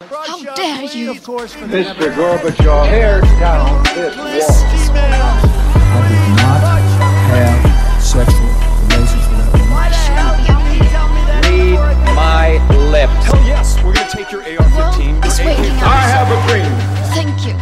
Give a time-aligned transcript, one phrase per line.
[0.00, 1.12] How dare you?
[1.12, 2.14] Mr.
[2.14, 4.30] Gorbachev, tear down this wall.
[4.94, 6.62] I did not
[7.34, 7.58] have
[8.00, 8.46] sexual
[8.86, 9.50] relations with that.
[11.50, 11.78] Read
[12.14, 13.26] my lips.
[13.26, 15.24] Hell yes, we're gonna take your AR-15.
[15.26, 15.82] It's waking up.
[15.82, 16.72] I have a dream.
[17.14, 17.54] Thank you.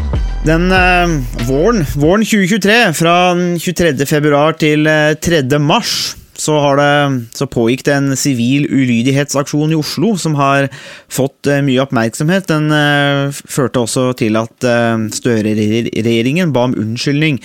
[0.45, 1.09] Den eh,
[1.49, 4.07] våren, våren 2023, fra 23.
[4.07, 5.59] februar til eh, 3.
[5.59, 6.91] mars, så, det,
[7.37, 10.69] så pågikk det en sivil ulydighetsaksjon i Oslo som har
[11.13, 12.49] fått eh, mye oppmerksomhet.
[12.51, 17.41] Den eh, førte også til at eh, Støre-regjeringen ba om unnskyldning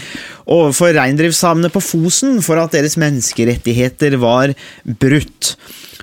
[0.52, 4.55] overfor reindriftssamene på Fosen for at deres menneskerettigheter var
[5.02, 5.55] brutt.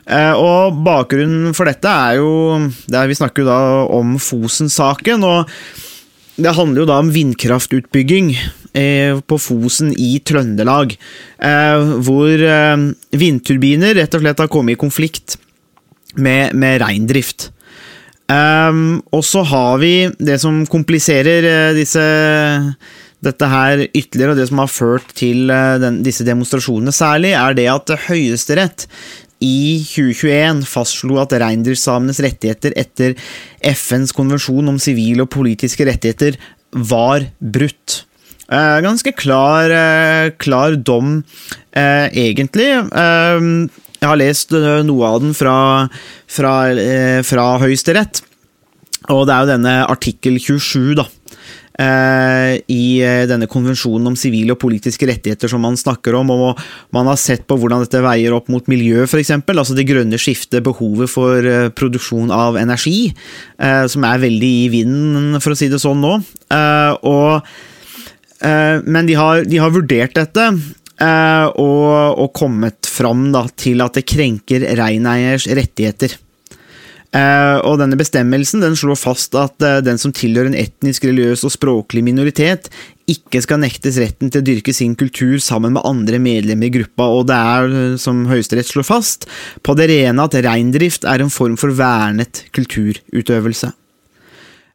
[0.09, 3.61] Eh, og Bakgrunnen for dette er jo er, Vi snakker jo da
[3.99, 5.25] om Fosen-saken.
[5.25, 5.53] og
[6.39, 8.29] det handler jo da om vindkraftutbygging
[8.73, 10.95] på Fosen i Trøndelag.
[11.39, 15.39] Eh, hvor eh, vindturbiner rett og slett har kommet i konflikt
[16.17, 17.51] med, med reindrift.
[18.29, 22.03] Og så har vi det som kompliserer eh, disse,
[23.25, 27.57] dette her ytterligere, og det som har ført til eh, den, disse demonstrasjonene særlig, er
[27.57, 28.89] det at Høyesterett
[29.45, 33.15] i 2021 fastslo at reindriftssamenes rettigheter etter
[33.63, 36.39] FNs konvensjon om sivile og politiske rettigheter
[36.75, 38.03] var brutt.
[38.49, 41.25] Eh, ganske klar, eh, klar dom,
[41.73, 42.69] eh, egentlig.
[44.01, 45.89] Jeg har lest noe av den fra,
[46.27, 46.55] fra,
[47.27, 48.23] fra Høyesterett,
[49.11, 51.09] og det er jo denne artikkel 27, da
[51.79, 52.99] i
[53.31, 56.59] denne konvensjonen om sivile og politiske rettigheter som man snakker om, og
[56.91, 59.31] man har sett på hvordan dette veier opp mot miljø, f.eks.
[59.47, 63.15] Altså det grønne skiftet, behovet for produksjon av energi,
[63.63, 66.17] som er veldig i vinden, for å si det sånn nå.
[67.07, 67.47] Og,
[68.41, 70.45] men de har, de har vurdert dette.
[71.03, 76.17] eh, og, og kommet fram da, til at det krenker reineiers rettigheter.
[77.09, 81.47] Eh, og denne bestemmelsen den slår fast at eh, den som tilhører en etnisk, religiøs
[81.49, 82.69] og språklig minoritet,
[83.09, 87.07] ikke skal nektes retten til å dyrke sin kultur sammen med andre medlemmer i gruppa,
[87.09, 89.25] og det er, eh, som Høyesterett slår fast,
[89.65, 93.73] på det rene at reindrift er en form for vernet kulturutøvelse.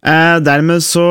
[0.03, 1.03] Eh, dermed så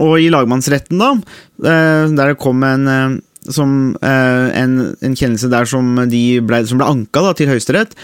[0.00, 1.12] Og i lagmannsretten, da,
[1.60, 3.20] eh, der det kom en eh,
[3.50, 7.96] som, eh, en, en kjennelse der som, de ble, som ble anka da, til Høyesterett,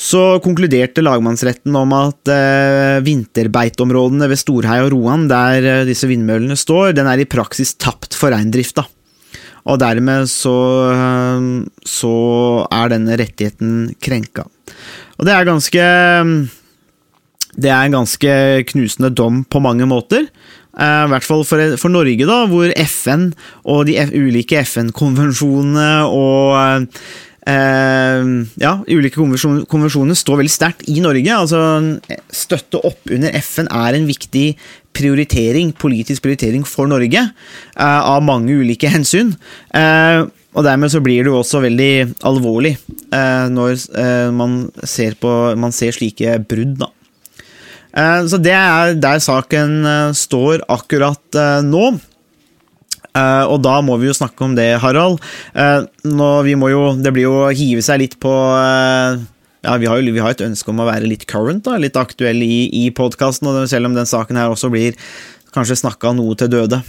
[0.00, 6.56] så konkluderte lagmannsretten om at eh, vinterbeitområdene ved Storhei og Roan, der eh, disse vindmøllene
[6.56, 8.86] står, den er i praksis tapt for reindrifta.
[9.68, 10.54] Og dermed så,
[10.94, 11.50] eh,
[11.84, 12.14] så
[12.72, 14.46] er denne rettigheten krenka.
[15.18, 15.84] Og det er ganske
[17.56, 18.34] Det er en ganske
[18.70, 20.28] knusende dom på mange måter.
[20.78, 23.30] Eh, I hvert fall for, for Norge, da, hvor FN
[23.64, 26.86] og de ulike FN-konvensjonene og
[27.50, 28.28] eh,
[28.62, 31.34] ja, ulike konvensjon, konvensjoner står veldig sterkt i Norge.
[31.34, 31.62] altså
[32.30, 34.46] Støtte opp under FN er en viktig
[34.96, 37.24] prioritering, politisk prioritering for Norge,
[37.76, 39.34] eh, av mange ulike hensyn.
[39.74, 41.92] Eh, og dermed så blir det jo også veldig
[42.26, 46.90] alvorlig eh, når eh, man, ser på, man ser slike brudd, da.
[47.94, 51.98] Eh, Så det er der saken eh, står akkurat eh, nå.
[53.10, 55.18] Og da må vi jo snakke om det, Harald.
[56.06, 59.98] Nå, vi må jo, det blir jo å hive seg litt på ja, vi har
[59.98, 62.84] jo vi har et ønske om å være litt current, da, litt aktuell i, i
[62.94, 64.94] podkasten, selv om den saken her også blir
[65.50, 66.84] kanskje snakka noe til døde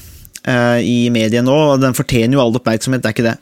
[0.82, 3.36] i mediet nå, og den fortjener jo all oppmerksomhet, det er ikke det.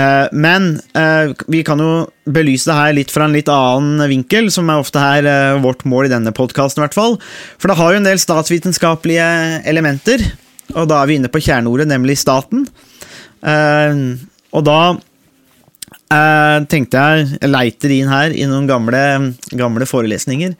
[0.00, 4.48] Eh, men eh, vi kan jo belyse det her litt fra en litt annen vinkel,
[4.54, 7.18] som er ofte her eh, vårt mål i denne podkasten, i hvert fall.
[7.60, 9.28] For det har jo en del statsvitenskapelige
[9.68, 10.24] elementer,
[10.76, 12.66] og da er vi inne på kjerneordet, nemlig staten.
[13.44, 14.02] Eh,
[14.56, 14.80] og da
[16.14, 19.00] eh, tenkte jeg leiter inn her i noen gamle,
[19.56, 20.54] gamle forelesninger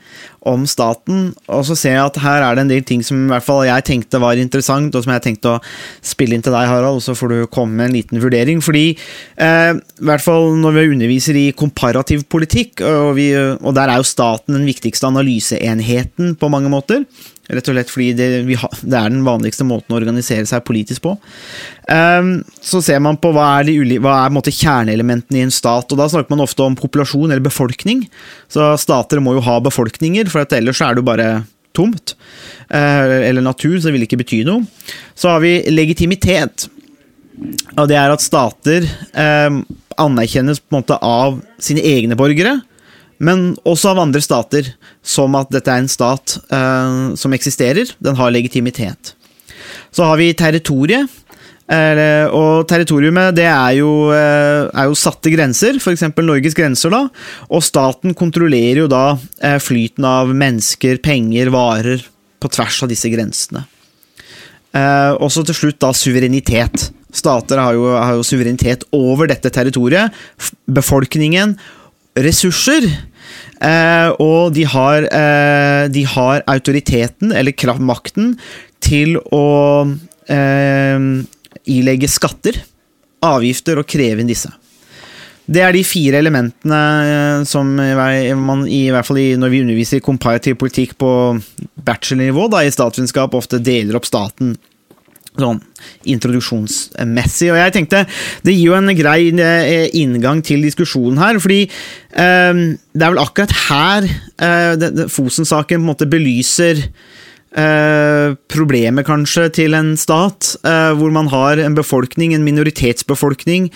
[0.49, 3.33] om staten, og så ser jeg at her er det en del ting som i
[3.33, 5.63] hvert fall jeg tenkte var interessant, og som jeg tenkte å
[6.05, 8.63] spille inn til deg, Harald, så får du komme med en liten vurdering.
[8.65, 8.87] Fordi,
[9.37, 14.01] eh, i hvert fall når vi underviser i komparativ politikk, og, vi, og der er
[14.01, 17.05] jo staten den viktigste analyseenheten på mange måter,
[17.49, 18.27] Rett og slett fordi det,
[18.61, 21.15] ha, det er den vanligste måten å organisere seg politisk på.
[21.89, 25.89] Um, så ser man på hva er, de hva er måte, kjerneelementene i en stat,
[25.89, 28.05] og da snakker man ofte om populasjon eller befolkning.
[28.53, 31.31] Så stater må jo ha befolkninger, for ellers er det jo bare
[31.77, 32.17] tomt.
[32.69, 34.67] Uh, eller natur, så det vil ikke bety noe.
[35.17, 36.69] Så har vi legitimitet.
[37.79, 38.85] Og det er at stater
[39.15, 39.63] um,
[39.99, 42.59] anerkjennes på en måte av sine egne borgere,
[43.19, 44.73] men også av andre stater,
[45.03, 47.91] som at dette er en stat eh, som eksisterer.
[48.03, 49.15] Den har legitimitet.
[49.91, 51.09] Så har vi territoriet.
[51.69, 56.07] Eh, og territoriumet det er jo, eh, er jo satte grenser, f.eks.
[56.17, 56.95] Norges grenser.
[56.95, 57.03] da,
[57.51, 62.07] Og staten kontrollerer jo da eh, flyten av mennesker, penger, varer
[62.41, 63.67] på tvers av disse grensene.
[64.77, 66.91] Eh, også til slutt da suverenitet.
[67.13, 70.15] Stater har jo, har jo suverenitet over dette territoriet.
[70.69, 71.57] Befolkningen,
[72.17, 72.87] ressurser.
[73.59, 78.37] Eh, og de har, eh, de har autoriteten, eller kraftmakten,
[78.81, 79.89] til å
[80.31, 80.99] eh,
[81.67, 82.61] ilegge skatter,
[83.27, 84.53] avgifter og kreve inn disse.
[85.49, 86.79] Det er de fire elementene
[87.09, 91.13] eh, som man i hvert fall når vi underviser i comparative politikk på
[91.89, 94.55] bachelornivå da, i statsvitenskap, ofte deler opp staten
[95.45, 95.61] sånn
[96.09, 97.53] introduksjonsmessig.
[97.53, 98.05] Og jeg tenkte
[98.47, 103.23] det gir jo en grei eh, inngang til diskusjonen her, fordi eh, det er vel
[103.23, 106.87] akkurat her eh, Fosen-saken på en måte belyser
[107.57, 113.71] eh, problemet kanskje til en stat, eh, hvor man har en befolkning, en minoritetsbefolkning,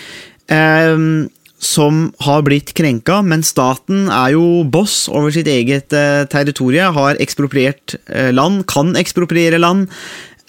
[0.49, 1.29] eh,
[1.62, 7.20] som har blitt krenka, men staten er jo boss over sitt eget eh, territorium, har
[7.23, 7.94] ekspropriert
[8.35, 9.87] land, kan ekspropriere land,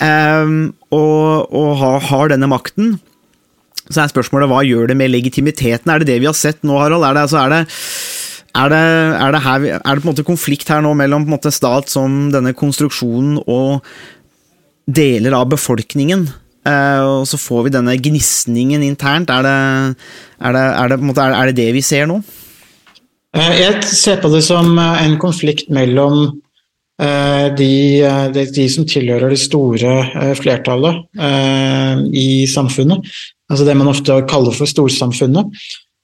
[0.01, 2.95] eh, og, og har, har denne makten.
[3.89, 5.91] Så er spørsmålet hva gjør det med legitimiteten?
[5.91, 7.03] Er det det vi har sett nå, Harald?
[7.03, 7.61] Er det, altså, er det,
[8.61, 8.83] er det,
[9.19, 12.55] er det, her, er på en måte konflikt her nå mellom måte stat som denne
[12.55, 13.83] konstruksjonen og
[14.87, 16.29] deler av befolkningen?
[16.63, 19.31] Eh, og så får vi denne gnisningen internt.
[19.33, 22.21] Er det, måte, er det, det vi ser nå?
[23.35, 26.39] Eh, Jeg ser på det som eh, en konflikt mellom
[27.57, 33.01] de, eh, de, de som tilhører det store eh, flertallet eh, i samfunnet,
[33.49, 35.49] altså det man ofte kaller for storsamfunnet,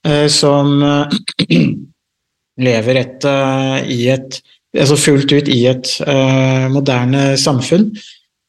[0.07, 1.59] eh, som eh,
[2.69, 4.41] lever et, eh, i et
[4.77, 7.89] altså fullt ut i et eh, moderne samfunn,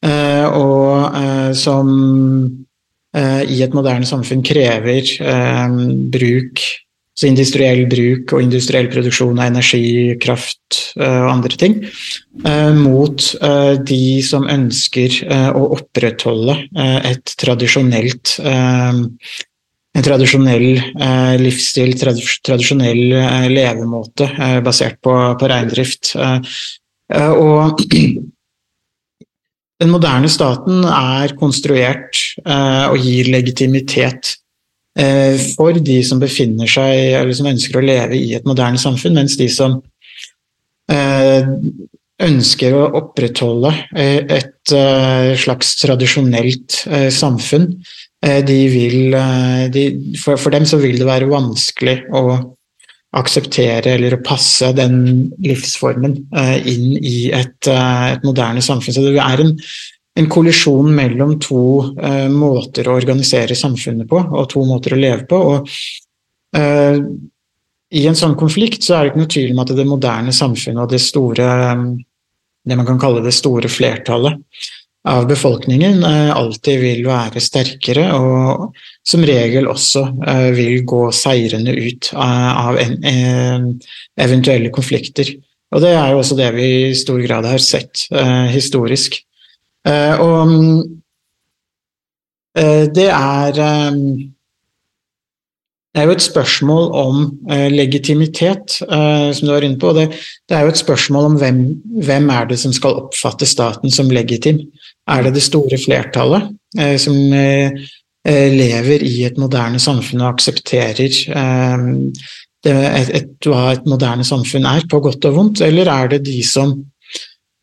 [0.05, 1.89] eh, og eh, som
[3.17, 5.81] eh, i et moderne samfunn krever eh,
[6.13, 6.65] bruk
[7.17, 11.77] så industriell bruk og industriell produksjon av energi, kraft eh, og andre ting,
[12.45, 15.19] eh, mot eh, de som ønsker
[15.51, 16.57] å opprettholde
[17.11, 18.37] et tradisjonelt
[19.91, 20.67] en tradisjonell
[21.41, 23.01] livsstil, tradisjonell
[23.51, 24.29] levemåte
[24.63, 26.13] basert på, på reindrift.
[27.11, 27.81] Og
[29.81, 34.37] den moderne staten er konstruert og gir legitimitet
[35.55, 39.37] for de som befinner seg, eller som ønsker å leve i et moderne samfunn, mens
[39.39, 39.77] de som
[40.91, 41.47] eh,
[42.21, 47.69] ønsker å opprettholde eh, et eh, slags tradisjonelt eh, samfunn,
[48.25, 49.85] eh, de vil, eh, de,
[50.21, 52.25] for, for dem så vil det være vanskelig å
[53.19, 54.99] akseptere eller å passe den
[55.43, 58.95] livsformen eh, inn i et, eh, et moderne samfunn.
[58.95, 59.57] Så det er en,
[60.19, 61.63] en kollisjon mellom to
[62.01, 65.39] eh, måter å organisere samfunnet på, og to måter å leve på.
[65.53, 65.71] og
[66.57, 66.99] eh,
[67.95, 70.83] I en sånn konflikt så er det ikke noe tvil om at det moderne samfunnet
[70.83, 71.89] og det store eh,
[72.61, 74.37] det man kan kalle det store flertallet
[75.09, 78.75] av befolkningen eh, alltid vil være sterkere, og
[79.07, 83.79] som regel også eh, vil gå seirende ut av, av en,
[84.19, 85.31] eventuelle konflikter.
[85.71, 88.03] Og det er jo også det vi i stor grad har sett
[88.51, 89.15] historisk.
[89.87, 90.51] Eh, og
[92.57, 94.01] eh, det er eh,
[95.91, 97.15] det er jo et spørsmål om
[97.51, 99.91] eh, legitimitet, eh, som du var inne på.
[99.97, 100.05] Det,
[100.47, 101.59] det er jo et spørsmål om hvem,
[102.05, 104.61] hvem er det som skal oppfatte staten som legitim.
[105.11, 106.47] Er det det store flertallet
[106.79, 107.17] eh, som
[108.21, 111.15] lever i et moderne samfunn og aksepterer det,
[112.69, 116.37] et, et, hva et moderne samfunn er, på godt og vondt, eller er det de
[116.45, 116.75] som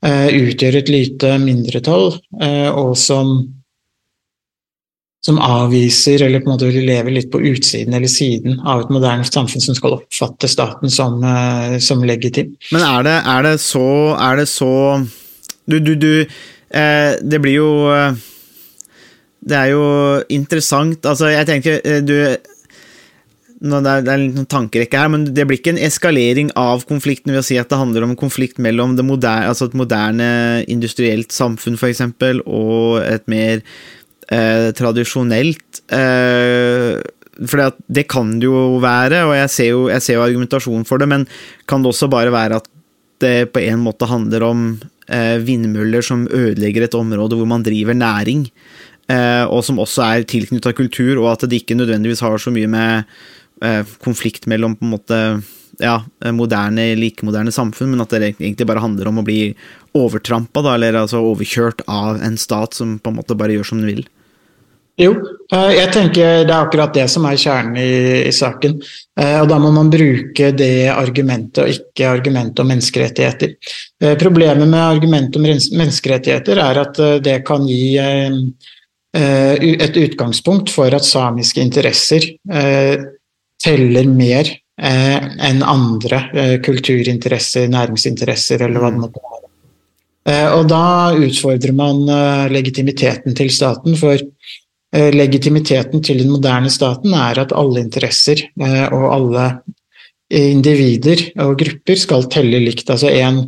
[0.05, 3.59] utgjør et lite mindretall, eh, og som
[5.25, 8.93] som avviser eller på en måte vil leve litt på utsiden eller siden av et
[8.95, 12.55] moderne samfunn som skal oppfatte staten som, eh, som legitim.
[12.73, 15.07] Men er det, er det så Er det så
[15.67, 16.25] Du, du, du
[16.71, 18.15] eh, Det blir jo eh,
[19.41, 22.15] Det er jo interessant Altså, jeg tenker eh, du
[23.59, 27.33] det, er, det er en tankerekke her, men det blir ikke en eskalering av konflikten
[27.35, 30.29] ved å si at det handler om konflikt mellom moderne, altså et moderne
[30.71, 32.05] industrielt samfunn, f.eks.,
[32.47, 33.65] og et mer
[34.31, 37.01] eh, tradisjonelt eh,
[37.39, 41.03] For det kan det jo være, og jeg ser, jo, jeg ser jo argumentasjonen for
[41.03, 41.27] det, men
[41.67, 42.71] kan det også bare være at
[43.19, 44.69] det på en måte handler om
[45.11, 48.47] eh, vindmøller som ødelegger et område hvor man driver næring,
[49.11, 52.71] eh, og som også er tilknytta kultur, og at det ikke nødvendigvis har så mye
[52.71, 53.19] med
[54.05, 55.19] konflikt mellom på en måte
[55.79, 55.97] ja,
[56.35, 59.53] moderne, like-moderne samfunn, men at det egentlig bare handler om å bli
[59.99, 63.83] overtrampa, da, eller altså overkjørt av en stat som på en måte bare gjør som
[63.83, 64.07] den vil.
[64.99, 65.13] Jo,
[65.55, 67.91] eh, jeg tenker det er akkurat det som er kjernen i,
[68.27, 68.81] i saken.
[69.21, 73.53] Eh, og da må man bruke det argumentet, og ikke argumentet om menneskerettigheter.
[74.03, 78.41] Eh, Problemet med argumentet om menneskerettigheter er at eh, det kan gi eh,
[79.15, 83.07] eh, et utgangspunkt for at samiske interesser eh,
[83.63, 84.49] teller mer
[84.81, 89.45] eh, enn andre eh, kulturinteresser, næringsinteresser eller hva det måtte være.
[90.29, 90.85] Eh, Og da
[91.17, 97.53] utfordrer man eh, legitimiteten til staten, for eh, legitimiteten til den moderne staten er at
[97.57, 99.51] alle interesser eh, og alle
[100.29, 102.91] individer og grupper skal telle likt.
[102.93, 103.47] Altså én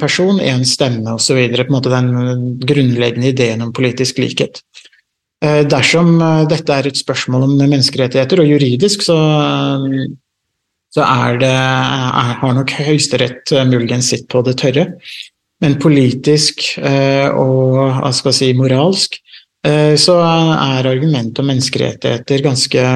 [0.00, 1.36] person, én stemme osv.
[1.36, 4.62] En den grunnleggende ideen om politisk likhet.
[5.42, 9.16] Eh, Dersom eh, dette er et spørsmål om menneskerettigheter, og juridisk, så,
[10.94, 14.86] så er det, er, har nok Høyesterett eh, muligens sitt på det tørre.
[15.62, 19.14] Men politisk og si, moralsk
[19.62, 22.86] så er argumentet om menneskerettigheter ganske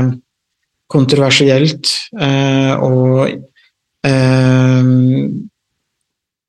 [0.90, 1.92] kontroversielt
[2.82, 3.36] og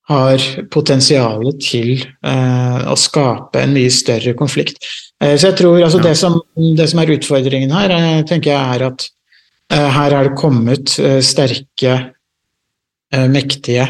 [0.10, 4.82] har potensialet til å skape en mye større konflikt.
[5.24, 6.38] Eh, så jeg tror altså, det, som,
[6.78, 9.08] det som er utfordringen her, eh, tenker jeg er at
[9.74, 12.14] eh, her er det kommet sterke,
[13.08, 13.86] mektige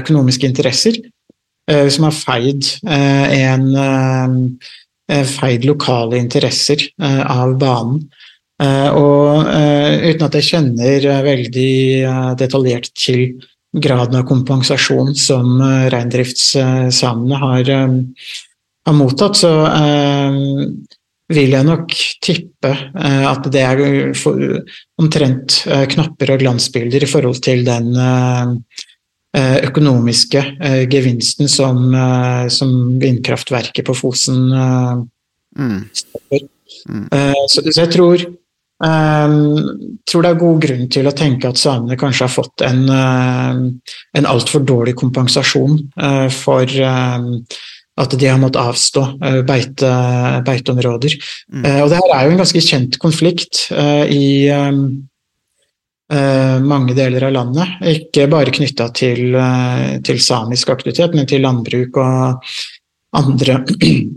[0.00, 0.96] økonomiske interesser
[1.94, 3.68] som har feid en
[5.30, 8.00] feid lokale interesser av banen.
[8.98, 11.76] Og uten at jeg kjenner veldig
[12.42, 13.38] detaljert til
[13.78, 15.62] graden av kompensasjon som
[15.94, 17.70] reindriftssamene har,
[18.86, 20.38] har mottatt, så eh,
[21.32, 24.40] vil jeg nok tippe eh, at det er for,
[25.00, 28.52] omtrent eh, knapper og glansbilder i forhold til den eh,
[29.38, 31.94] eh, økonomiske eh, gevinsten som,
[32.52, 34.46] som vindkraftverket på Fosen
[35.58, 35.88] Mm.
[35.92, 36.40] stopper.
[37.12, 38.22] Eh, Så, så jeg tror,
[40.08, 43.58] tror det er god grunn til å tenke at samene kanskje har fått en, uh,
[44.18, 45.76] en altfor dårlig kompensasjon
[46.34, 46.64] for
[48.00, 49.88] at de har måttet avstå eh, beite,
[50.46, 51.16] beiteområder.
[51.52, 51.66] Mm.
[51.82, 54.78] Og det her er jo en ganske kjent konflikt eh, i eh,
[56.16, 57.76] eh, mange deler av landet.
[57.92, 62.52] Ikke bare knytta til, eh, til samisk aktivitet, men til landbruk og
[63.20, 63.60] andre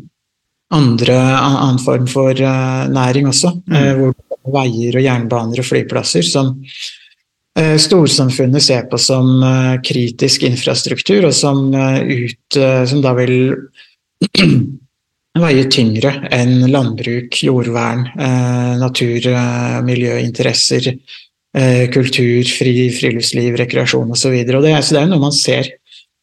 [0.75, 4.00] andre annen form for eh, næring også, Mm.
[4.00, 7.04] hvor er veier og jernbaner og flyplasser som eh,
[7.79, 13.35] storsamfunnet ser på som eh, kritisk infrastruktur, og som, eh, ut, eh, som da vil
[15.45, 20.91] veie tyngre enn landbruk, jordvern, eh, natur, eh, miljøinteresser,
[21.55, 24.35] eh, kultur, fri, friluftsliv, rekreasjon osv.
[24.45, 25.71] Det, er- det er noe man ser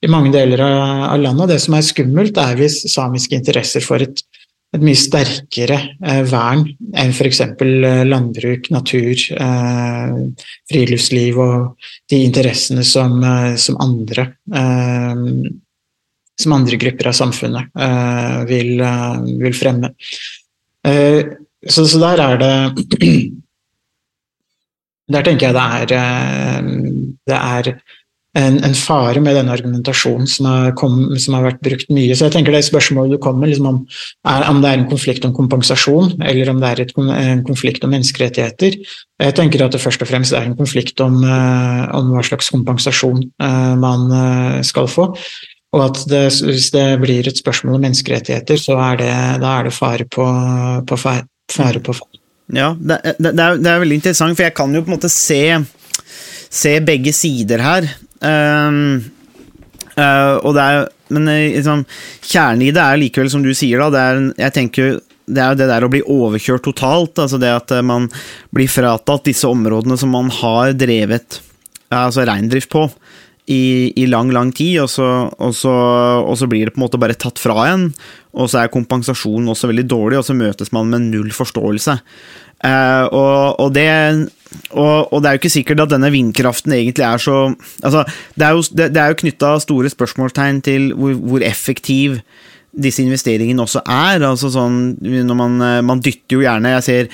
[0.02, 1.42] i mange deler av landet.
[1.44, 4.22] og Det som er skummelt, er hvis samiske interesser får et,
[4.72, 6.64] et mye sterkere eh, vern
[6.96, 7.40] enn f.eks.
[7.44, 10.14] Eh, landbruk, natur, eh,
[10.72, 15.26] friluftsliv og de interessene som, eh, som andre eh,
[16.42, 18.80] som andre grupper av samfunnet eh, vil,
[19.42, 19.92] vil fremme.
[20.82, 23.02] Så, så der er det
[25.12, 26.66] Der tenker jeg det er,
[27.28, 27.68] det er
[28.38, 32.14] en, en fare med denne argumentasjonen som har, kom, som har vært brukt mye.
[32.16, 35.34] Så jeg tenker det spørsmålet du kommer liksom om, om det er en konflikt om
[35.36, 38.78] kompensasjon, eller om det er et, en konflikt om menneskerettigheter.
[39.22, 42.48] Jeg tenker at det først og fremst er en konflikt om, eh, om hva slags
[42.54, 45.10] kompensasjon eh, man eh, skal få.
[45.72, 49.12] Og at det, hvis det blir et spørsmål om menneskerettigheter, så er det,
[49.44, 50.24] da er det fare på,
[50.88, 51.28] på fare.
[51.84, 52.20] på fare.
[52.52, 55.08] Ja, det, det, er, det er veldig interessant, for jeg kan jo på en måte
[55.12, 55.42] se,
[56.52, 57.88] se begge sider her.
[58.22, 61.84] Eh, og det er, men eh, liksom,
[62.24, 65.00] kjernen i det er likevel, som du sier, da, det er, jeg tenker
[65.32, 68.08] det er det der å bli overkjørt totalt, altså det at eh, man
[68.54, 71.40] blir fratatt disse områdene som man har drevet
[71.92, 72.86] altså reindrift på
[73.52, 75.72] i, i lang, lang tid, og så, og, så,
[76.22, 77.88] og så blir det på en måte bare tatt fra en,
[78.32, 81.98] og så er kompensasjonen også veldig dårlig, og så møtes man med null forståelse.
[82.62, 83.88] Eh, og, og, det,
[84.70, 87.36] og, og det er jo ikke sikkert at denne vindkraften egentlig er så
[87.82, 88.04] altså,
[88.34, 92.18] Det er jo, det, det jo knytta store spørsmålstegn til hvor, hvor effektiv
[92.72, 94.24] disse investeringene også er.
[94.24, 97.10] altså sånn, når man, eh, man dytter jo gjerne Jeg ser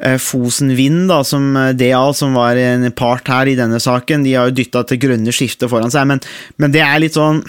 [0.00, 4.24] eh, Fosen Vind, da, som eh, DA, som var en part her i denne saken,
[4.24, 6.24] de har jo dytta til grønne skiftet foran seg, men,
[6.56, 7.44] men det er litt sånn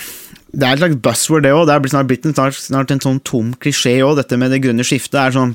[0.55, 1.65] det er et slags buzzword, det òg.
[1.67, 4.13] Det er snart, blitt en, snart, snart en sånn tom klisjé òg.
[4.21, 5.51] Dette med det grønne skiftet er sånn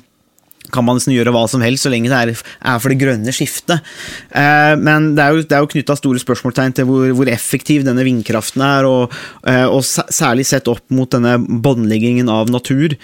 [0.73, 3.35] kan man liksom gjøre hva som helst så lenge det er, er for det grønne
[3.35, 3.83] skiftet.
[4.31, 7.85] Eh, men det er jo, det er jo knytta store spørsmålstegn til hvor, hvor effektiv
[7.87, 12.97] denne vindkraften er, og, eh, og særlig sett opp mot denne båndleggingen av natur.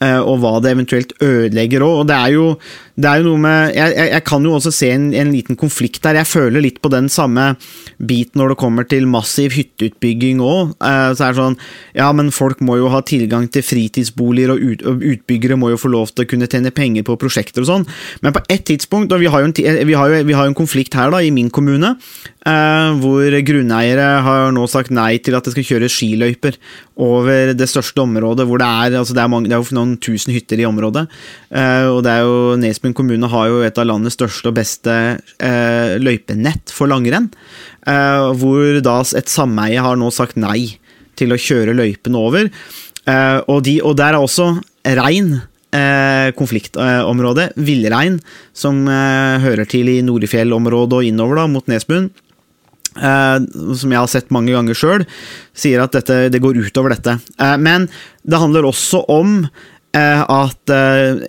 [0.00, 2.02] eh, og hva det eventuelt ødelegger òg.
[2.02, 2.46] Og det er jo,
[3.00, 5.58] det er jo noe med jeg, jeg, jeg kan jo også se en, en, liten
[5.58, 6.18] konflikt der.
[6.20, 7.54] Jeg føler litt på den samme
[7.96, 10.74] biten når det kommer til massiv hytteutbygging òg.
[10.76, 11.58] Eh, så er det sånn
[11.96, 15.80] Ja, men folk må jo ha tilgang til fritidsboliger, og, ut, og utbyggere må jo
[15.80, 17.88] få lov til å kunne tjene penger på prosjekter og sånn.
[18.24, 19.56] Men på et tidspunkt, og vi har jo en,
[19.88, 21.94] vi har jo, vi har en konflikt her da, i min kommune,
[22.46, 26.58] eh, hvor grunneiere har nå sagt nei til at det skal kjøres skiløyper
[27.00, 29.96] over det største området, hvor det er, altså det er, mange, det er jo noen
[30.02, 31.06] tusen hytter i området.
[31.48, 34.94] Eh, og det er jo Nesbyen kommune har jo et av landets største og beste
[35.42, 37.30] eh, løypenett for langrenn.
[37.88, 40.76] Eh, hvor da et sameie har nå sagt nei
[41.20, 42.50] til å kjøre løypene over.
[43.08, 44.52] Eh, og, de, og der er også
[45.00, 45.36] rein
[45.74, 48.18] eh, konfliktområde, villrein,
[48.56, 52.10] som eh, hører til i Norefjell-området og innover da, mot Nesbuen.
[52.90, 53.38] Uh,
[53.78, 55.04] som jeg har sett mange ganger sjøl,
[55.54, 57.14] sier at dette, det går utover dette.
[57.38, 57.86] Uh, men
[58.26, 59.44] det handler også om
[59.96, 60.70] at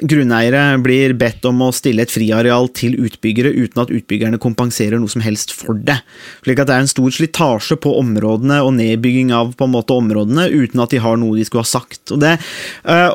[0.06, 5.10] grunneiere blir bedt om å stille et friareal til utbyggere uten at utbyggerne kompenserer noe
[5.10, 5.98] som helst for det.
[6.46, 9.98] Slik at det er en stor slitasje på områdene og nedbygging av på en måte
[9.98, 12.04] områdene uten at de har noe de skulle ha sagt.
[12.14, 12.36] Og det,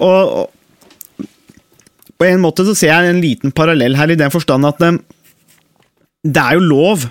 [0.02, 1.24] og, og,
[2.16, 4.82] på en måte så ser jeg en liten parallell her i den forstand at
[6.26, 7.06] det er jo lov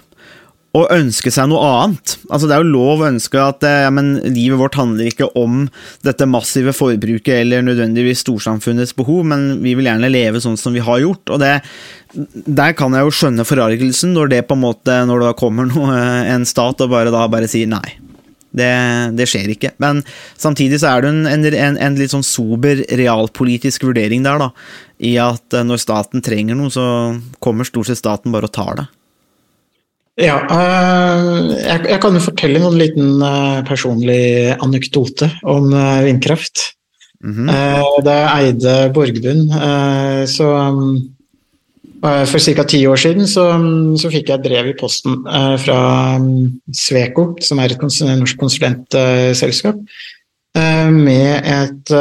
[0.75, 2.15] å ønske seg noe annet.
[2.27, 5.65] Altså Det er jo lov å ønske at ja, men livet vårt handler ikke om
[6.05, 10.83] dette massive forbruket eller nødvendigvis storsamfunnets behov, men vi vil gjerne leve sånn som vi
[10.83, 11.31] har gjort.
[11.31, 11.53] og det,
[12.13, 15.69] Der kan jeg jo skjønne forargelsen når det på en måte, når det da kommer
[15.71, 16.01] noe,
[16.35, 18.01] en stat og bare da bare sier nei.
[18.55, 18.71] Det,
[19.19, 19.73] det, skjer ikke.
[19.83, 19.97] Men
[20.39, 24.51] samtidig så er det en, en, en, litt sånn sober realpolitisk vurdering der, da.
[25.03, 26.85] I at når staten trenger noe, så
[27.43, 28.85] kommer stort sett staten bare og tar det.
[30.15, 36.71] Ja, uh, jeg, kan jo fortelle noen liten uh, personlig anekdote om uh, vindkraft.
[37.25, 38.03] Mm -hmm.
[38.05, 39.49] da jeg eide Borgbunn,
[40.27, 40.47] så
[42.01, 42.63] For ca.
[42.63, 43.45] ti år siden så,
[43.97, 45.23] så, fikk jeg et brev i posten
[45.57, 46.19] fra
[46.73, 47.81] Sveko, som er et
[48.19, 49.75] norsk konsulentselskap,
[50.91, 51.91] med et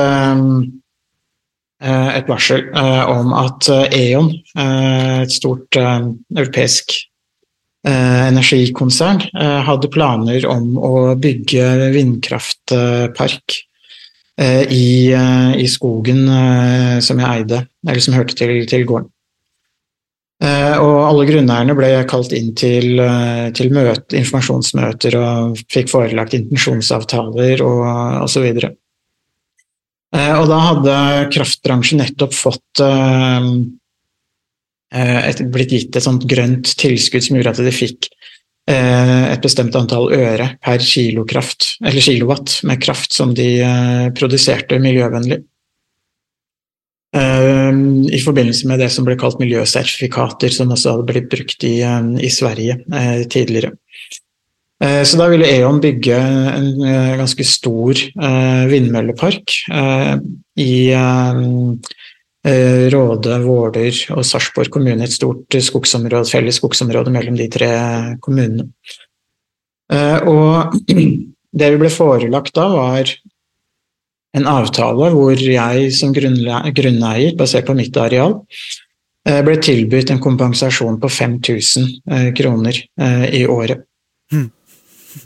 [1.80, 2.62] et varsel
[3.08, 4.30] om at E.ON,
[5.22, 5.76] et stort
[6.36, 7.13] europeisk Eh,
[7.84, 13.56] energikonsern eh, hadde planer om å bygge vindkraftpark
[14.40, 14.86] eh, i,
[15.60, 16.24] i skogen
[17.04, 19.10] som jeg eide, eller som hørte til, til gården.
[20.44, 22.98] Og alle grunneierne ble kalt inn til,
[23.56, 27.84] til møte, informasjonsmøter og fikk forelagt intensjonsavtaler og
[28.26, 28.48] osv.
[28.58, 28.74] Og,
[30.18, 30.98] og da hadde
[31.32, 33.48] kraftbransjen nettopp fått Eh,
[35.54, 38.08] blitt gitt et sånt grønt tilskudd som gjorde at de fikk
[38.70, 44.80] eh, et bestemt antall øre per kilokraft, eller kilowatt med kraft som de eh, produserte
[44.82, 45.42] miljøvennlig.
[47.14, 52.30] I forbindelse med det som ble kalt miljøsertifikater, som også hadde blitt brukt i, i
[52.34, 52.74] Sverige
[53.30, 53.70] tidligere.
[54.82, 56.82] Så da ville E.ON bygge en
[57.20, 58.02] ganske stor
[58.72, 59.54] vindmøllepark
[60.58, 62.02] i Eh,
[62.44, 67.70] Råde, Våler og Sarpsborg kommune, et stort skogsområde, felles skogsområde mellom de tre
[68.24, 68.66] kommunene.
[69.92, 70.76] Eh, og
[71.58, 73.12] det vi ble forelagt da, var
[74.34, 78.40] en avtale hvor jeg som grunneier, basert på mitt areal,
[79.28, 82.82] eh, ble tilbudt en kompensasjon på 5000 kroner
[83.32, 83.86] i året.
[84.32, 84.50] Mm.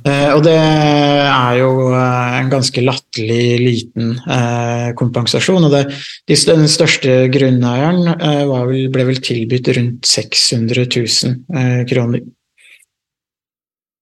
[0.05, 5.69] Eh, og det er jo eh, en ganske latterlig liten eh, kompensasjon.
[5.69, 5.85] Og det,
[6.29, 8.03] den største grunneieren
[8.51, 12.27] vel, ble vel tilbudt rundt 600 000 kroner.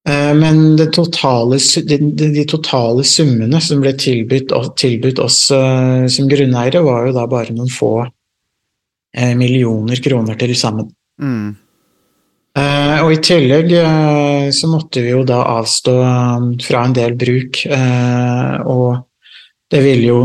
[0.07, 1.57] Men totale,
[1.91, 7.57] de, de, totale summene som ble tilbudt, tilbudt oss som grunneiere, var jo da bare
[7.57, 7.91] noen få
[9.35, 10.93] millioner kroner til sammen.
[11.19, 11.57] Mm.
[12.57, 17.13] Uh, og I tillegg uh, så måtte vi jo da avstå um, fra en del
[17.21, 19.03] bruk, uh, og
[19.73, 20.21] det ville jo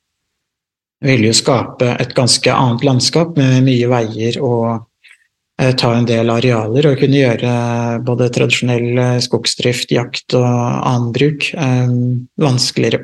[1.06, 4.86] ville jo skape et ganske annet landskap med mye veier og
[5.76, 7.50] ta en del arealer og kunne gjøre
[8.04, 11.50] både tradisjonell skogsdrift, jakt og annen bruk
[12.40, 13.02] vanskeligere.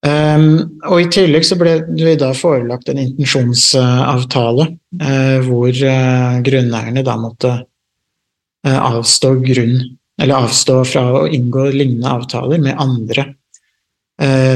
[0.00, 4.64] Um, og I tillegg så ble vi da forelagt en intensjonsavtale
[4.96, 9.74] uh, hvor uh, grunneierne da måtte uh, avstå grunn
[10.20, 13.30] eller avstå fra å inngå lignende avtaler med andre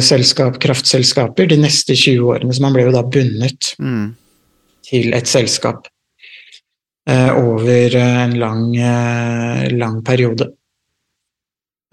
[0.04, 2.52] selskap, kraftselskaper de neste 20 årene.
[2.52, 4.10] Så man ble jo da bundet mm.
[4.84, 5.86] til et selskap
[7.08, 8.66] over en lang,
[9.72, 10.50] lang periode.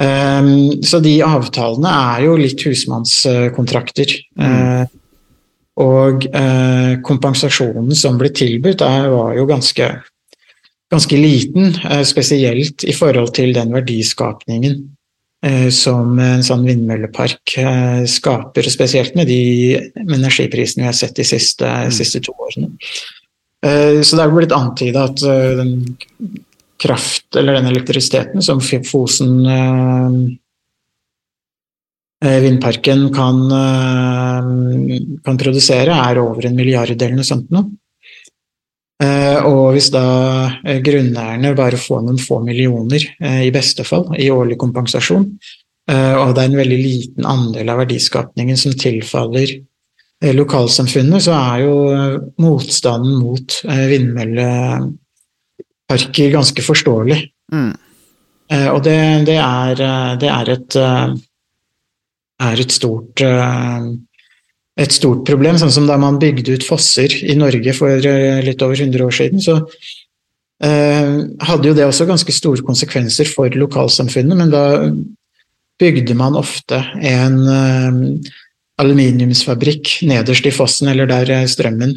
[0.01, 4.15] Um, så de avtalene er jo litt husmannskontrakter.
[4.39, 4.85] Uh,
[5.81, 9.91] og uh, kompensasjonen som ble tilbudt, er, var jo ganske,
[10.93, 14.81] ganske liten, uh, spesielt i forhold til den verdiskapningen
[15.73, 17.55] som en sånn vindmøllepark
[18.05, 21.95] skaper, spesielt med de energiprisene vi har sett de siste, mm.
[21.97, 22.69] siste to årene.
[24.05, 25.23] Så det er blitt antyda at
[25.57, 25.71] den
[26.81, 29.35] kraft, eller den elektrisiteten som Fosen
[32.25, 34.43] Eh, vindparken kan, eh,
[35.25, 37.63] kan, produsere, er over en milliard eller noe sånt nå.
[39.01, 40.03] Eh, og hvis da
[40.85, 43.01] grunneierne bare får noen få millioner,
[43.41, 45.25] i beste fall, i årlig kompensasjon,
[45.91, 49.55] og det er en veldig liten andel av verdiskapningen som tilfaller
[50.21, 51.73] lokalsamfunnet, så er jo
[52.37, 53.57] motstanden mot
[55.91, 57.19] vindmølleparker ganske forståelig.
[57.51, 57.73] Mm.
[58.71, 58.95] Og det,
[59.27, 59.81] det, er,
[60.19, 60.75] det er et
[62.41, 63.87] er et stort, eh,
[64.81, 65.59] et stort problem.
[65.61, 69.17] Sånn som da man bygde ut fosser i Norge for eh, litt over 100 år
[69.17, 69.59] siden, så
[70.63, 74.65] eh, hadde jo det også ganske store konsekvenser for lokalsamfunnet, men da
[75.81, 76.77] bygde man ofte
[77.09, 77.39] en
[78.81, 81.95] aluminiumsfabrikk nederst i fossen, eller der strømmen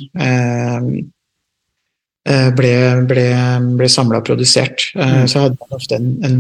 [2.25, 2.73] ble,
[3.05, 3.25] ble,
[3.77, 4.87] ble samla og produsert.
[4.97, 5.27] Mm.
[5.29, 6.39] Så hadde man ofte en, en,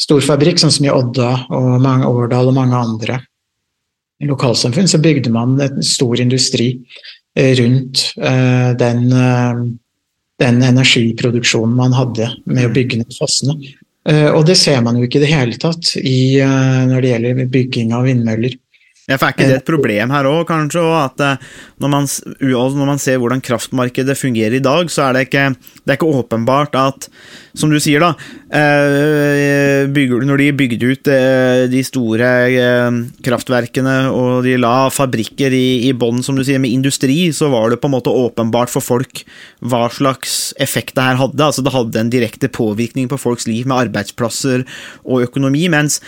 [0.00, 3.18] stor fabrikk, sånn som i Odda og mange, Årdal og mange andre
[4.26, 6.70] lokalsamfunn, så bygde man en stor industri
[7.36, 9.60] eh, rundt eh, den, eh,
[10.42, 12.74] den energiproduksjonen man hadde med å mm.
[12.78, 13.58] bygge ned fossene.
[14.08, 17.90] Og det ser man jo ikke i det hele tatt i, når det gjelder bygging
[17.92, 18.54] av vindmøller.
[19.08, 20.82] Ja, for Er ikke det et problem her òg, kanskje?
[20.92, 21.44] At eh,
[21.80, 22.08] når man,
[22.44, 26.12] når man, ser hvordan kraftmarkedet fungerer i dag, så er det ikke, det er ikke
[26.20, 27.08] åpenbart at
[27.58, 28.12] Som du sier, da.
[29.90, 32.28] Bygger, når de bygde ut eh, de store
[33.24, 37.72] kraftverkene og de la fabrikker i, i bånn, som du sier, med industri, så var
[37.72, 39.24] det på en måte åpenbart for folk
[39.58, 41.48] hva slags effekt det her hadde.
[41.48, 44.68] Altså Det hadde en direkte påvirkning på folks liv med arbeidsplasser
[45.08, 45.66] og økonomi.
[45.72, 46.02] mens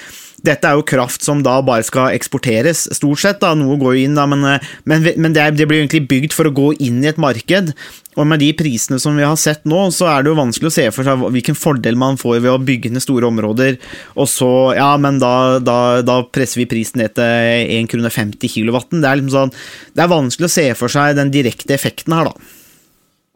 [0.46, 3.40] dette er jo kraft som da bare skal eksporteres, stort sett.
[3.42, 6.06] da, Noe går jo inn, da, men, eh, men, men det, er, det, blir egentlig
[6.10, 7.72] bygd for å gå inn i et marked.
[8.18, 10.74] Og med de prisene som vi har sett nå, så er det jo vanskelig å
[10.74, 13.78] se for seg hvilken fordel man får ved å bygge ned store områder,
[14.16, 18.50] og så Ja, men da, da, da presser vi prisen ned til 1 krone 50
[18.50, 19.02] kilowatten.
[19.02, 19.52] Det er liksom sånn
[19.94, 22.56] Det er vanskelig å se for seg den direkte effekten her, da.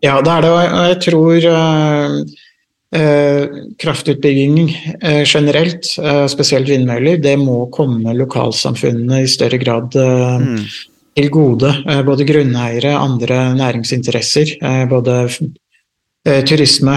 [0.04, 2.43] Ja, det er det, og jeg tror Eh,
[2.94, 4.58] kraftutbygging
[5.00, 10.58] eh, generelt, eh, spesielt vindmøller, det må komme lokalsamfunnene i større grad mm.
[11.18, 11.72] til gode.
[12.06, 14.56] Både grunneiere, andre næringsinteresser.
[14.90, 15.28] Både
[16.48, 16.94] turisme,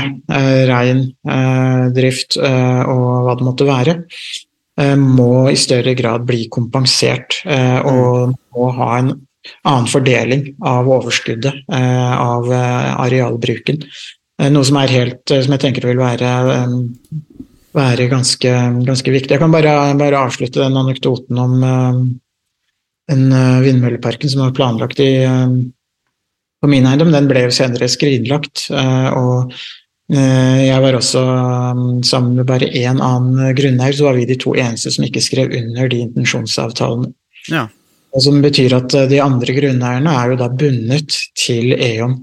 [0.69, 3.95] reindrift og hva det måtte være.
[5.01, 8.37] Må i større grad bli kompensert og mm.
[8.55, 9.11] må ha en
[9.67, 13.83] annen fordeling av overskuddet av arealbruken.
[14.37, 16.75] Eh, noe som er helt, eh, som jeg tenker vil være, eh,
[17.77, 18.51] være ganske,
[18.85, 19.33] ganske, viktig.
[19.33, 21.59] Jeg kan bare, bare, avslutte den anekdoten om
[23.07, 23.29] den
[23.63, 25.23] vindmølleparken som var planlagt i,
[26.59, 27.11] på min eiendom.
[27.11, 28.71] Den ble jo senere skrinlagt.
[28.71, 29.53] og
[30.09, 31.21] jeg var også
[32.03, 35.53] sammen med bare én annen grunneier, så var vi de to eneste som ikke skrev
[35.53, 37.13] under de intensjonsavtalene.
[37.47, 37.67] Ja.
[38.17, 42.17] Som betyr at de andre grunneierne er jo da bundet til E.ON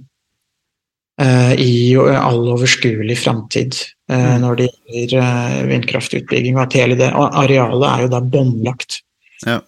[1.23, 3.77] i all overskuelig framtid
[4.11, 4.41] eh, mm.
[4.43, 6.57] når det gjelder eh, vindkraftutbygging.
[6.59, 9.01] Og at hele det arealet er jo da båndlagt.
[9.47, 9.61] Ja.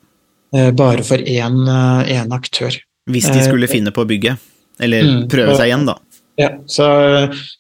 [0.79, 1.67] Bare for én
[2.33, 2.75] aktør.
[3.11, 4.37] Hvis de skulle finne på å bygge,
[4.83, 5.97] eller mm, prøve seg igjen, da.
[6.41, 6.87] Ja, så,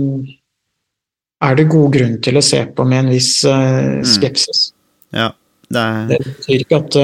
[1.45, 4.67] er det god grunn til å se på med en viss uh, skepsis.
[5.13, 5.21] Mm.
[5.21, 5.29] Ja,
[5.69, 6.07] det, er...
[6.11, 6.99] det betyr ikke at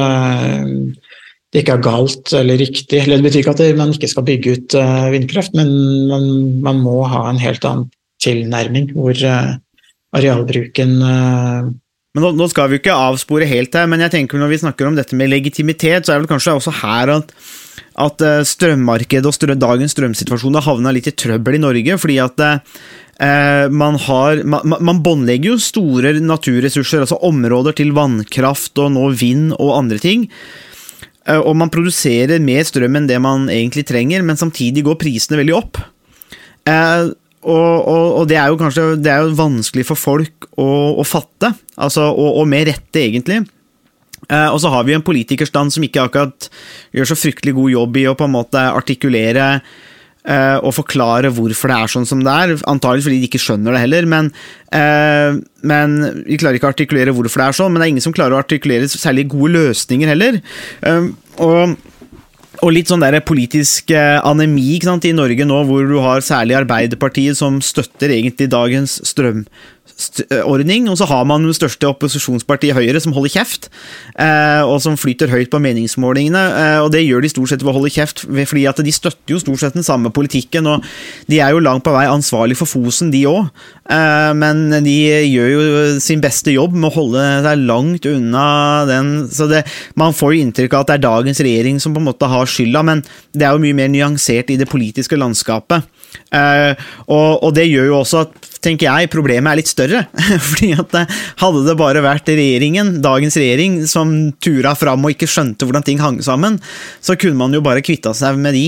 [1.50, 3.02] det ikke er galt eller riktig.
[3.02, 5.70] Eller det betyr ikke at man ikke skal bygge ut uh, vindkraft, men
[6.10, 6.26] man,
[6.62, 7.88] man, må ha en helt annen
[8.22, 9.56] tilnærming hvor uh,
[10.16, 11.70] arealbruken uh,
[12.10, 14.56] men nå, nå, skal vi jo ikke avspore helt her, men jeg tenker når vi
[14.64, 17.28] snakker om dette med legitimitet, så er det vel kanskje også her at,
[18.02, 22.42] at strømmarkedet og strøm, dagens strømsituasjon har havna litt i trøbbel i Norge, fordi at
[23.70, 29.54] man har Man, man båndlegger jo store naturressurser, altså områder til vannkraft og nå vind
[29.60, 30.26] og andre ting.
[31.28, 35.40] Eh, og man produserer mer strøm enn det man egentlig trenger, men samtidig går prisene
[35.40, 35.80] veldig opp.
[36.68, 40.68] Eh, og, og, og det er jo kanskje det er jo vanskelig for folk å,
[41.00, 43.42] å fatte, altså, og, og, med rette, egentlig.
[44.28, 46.50] Eh, og så har vi en politikerstand som ikke akkurat
[46.96, 49.54] gjør så fryktelig god jobb i å på en måte artikulere
[50.30, 52.54] eh, å forklare hvorfor det er sånn som det er.
[52.70, 54.32] Antagelig fordi de ikke skjønner det heller, men,
[54.72, 58.08] eh, men Vi klarer ikke å artikulere hvorfor det er sånn, men det er ingen
[58.08, 60.42] som klarer å artikulere særlig gode løsninger heller.
[60.82, 61.78] Eh, og
[62.60, 67.38] og litt sånn der politisk anemi sant, i Norge nå, hvor du har særlig Arbeiderpartiet
[67.38, 68.98] som støtter egentlig dagens
[70.00, 73.68] strømordning, og så har man det største opposisjonspartiet Høyre som holder kjeft,
[74.16, 76.42] eh, og som flyter høyt på meningsmålingene.
[76.60, 79.34] Eh, og det gjør de stort sett ved å holde kjeft, fordi at de støtter
[79.34, 80.86] jo stort sett den samme politikken, og
[81.30, 83.50] de er jo langt på vei ansvarlig for Fosen, de òg.
[83.90, 84.92] Men de
[85.26, 85.60] gjør jo
[86.02, 88.44] sin beste jobb med å holde seg langt unna
[88.86, 89.64] den Så det,
[89.98, 92.46] man får jo inntrykk av at det er dagens regjering som på en måte har
[92.46, 93.02] skylda, men
[93.34, 95.86] det er jo mye mer nyansert i det politiske landskapet.
[96.30, 96.74] Uh,
[97.08, 100.04] og, og, det gjør jo også at tenker jeg, problemet er litt større.
[100.50, 105.30] Fordi at uh, Hadde det bare vært regjeringen, dagens regjering som tura fram og ikke
[105.30, 106.60] skjønte hvordan ting hang sammen,
[107.02, 108.66] så kunne man jo bare kvitta seg med de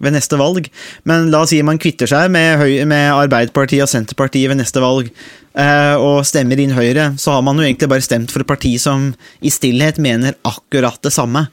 [0.00, 0.70] ved neste valg.
[1.08, 5.10] Men la oss si man kvitter seg med, med Arbeiderpartiet og Senterpartiet ved neste valg,
[5.58, 8.74] eh, og stemmer inn Høyre, så har man jo egentlig bare stemt for et parti
[8.82, 11.48] som i stillhet mener akkurat det samme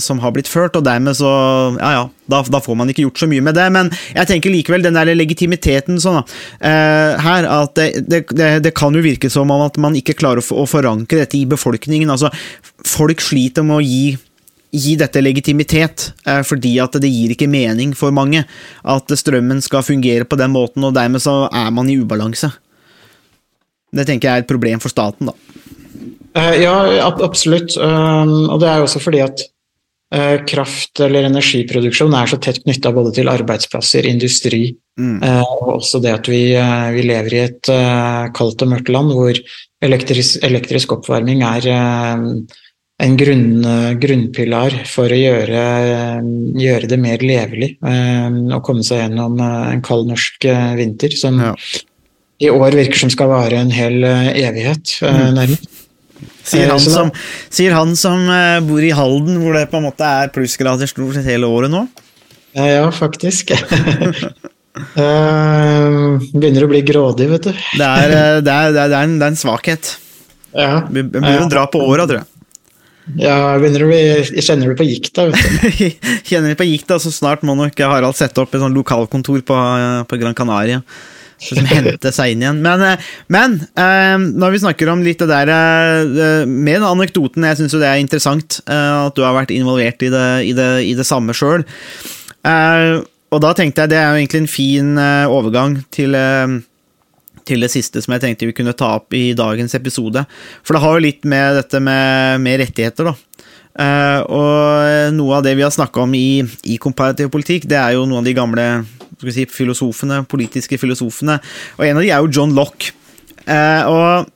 [0.00, 1.28] som har blitt ført, og dermed så
[1.76, 3.66] Ja ja, da, da, får man ikke gjort så mye med det.
[3.74, 6.22] Men jeg tenker likevel den der legitimiteten sånn,
[6.58, 10.16] eh, her, at det, det, det, det, kan jo virke som om at man ikke
[10.18, 12.10] klarer å, å forankre dette i befolkningen.
[12.10, 12.32] altså
[12.86, 14.16] Folk sliter med å gi
[14.76, 18.44] gi dette legitimitet, uh, fordi at det gir ikke mening for mange
[18.84, 22.52] at strømmen skal fungere på den måten, og dermed så er man i ubalanse.
[23.96, 25.36] Det tenker jeg er et problem for staten, da.
[26.36, 26.76] Uh, ja,
[27.24, 27.78] absolutt.
[27.80, 29.46] Um, og det er jo også fordi at
[30.14, 35.16] Eh, kraft- eller energiproduksjon er så tett knytta både til arbeidsplasser, industri mm.
[35.18, 37.70] Eh, og også det at vi, eh, vi, lever i et
[38.36, 39.40] kaldt og mørkt land hvor
[39.82, 41.66] elektris, elektrisk oppvarming er
[43.02, 43.66] en grunn,
[44.00, 45.64] grunnpilar for å gjøre,
[46.56, 50.46] gjøre, det mer levelig og komme seg gjennom en kald norsk
[50.78, 51.50] vinter som ja.
[52.40, 55.28] i år virker som skal vare en hel evighet, mm.
[55.36, 55.68] nærmest.
[56.46, 57.12] Sier han, som,
[57.52, 58.24] sier han som
[58.64, 61.84] bor i Halden, hvor det på en måte er plussgrader stort sett hele året nå?
[62.56, 63.52] Ja, faktisk.
[66.36, 67.52] begynner å bli grådig, vet du.
[67.52, 69.92] det, er, eh, det, er, det, er en, det er en svakhet.
[70.56, 70.70] Ja.
[70.88, 72.28] Blir å dra på åra, tror jeg.
[73.14, 75.28] Ja, jeg kjenner du på gikta.
[76.28, 79.60] kjenner du på gikta, så snart må nok Harald sette opp et sånn lokalkontor på,
[80.10, 80.82] på Gran Canaria.
[81.36, 82.62] Som hente seg inn igjen.
[82.64, 87.44] Men, eh, men eh, når vi snakker om litt det der eh, med den anekdoten,
[87.44, 90.70] jeg syns jo det er interessant at du har vært involvert i det, i det,
[90.88, 91.66] i det samme sjøl.
[92.46, 94.90] og da tenkte jeg det er jo egentlig en fin
[95.28, 96.16] overgang til
[97.46, 100.24] til det siste som jeg tenkte vi kunne ta opp i dagens episode.
[100.66, 103.16] For det har jo litt med dette med, med rettigheter, da.
[103.76, 107.92] Uh, og noe av det vi har snakka om i, i komparativ politikk, det er
[107.92, 108.64] jo noen av de gamle
[109.28, 111.36] si, filosofene, politiske filosofene.
[111.76, 112.88] Og en av de er jo John Lock.
[113.44, 114.32] Uh, og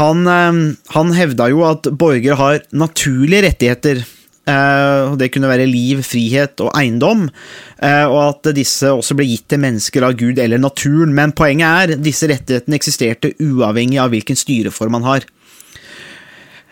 [0.00, 4.02] han, uh, han hevda jo at borgere har naturlige rettigheter.
[4.46, 7.24] Eh, det kunne være liv, frihet og eiendom,
[7.82, 11.14] eh, og at disse også ble gitt til mennesker av Gud eller naturen.
[11.14, 15.26] Men poenget er disse rettighetene eksisterte uavhengig av hvilken styreform man har.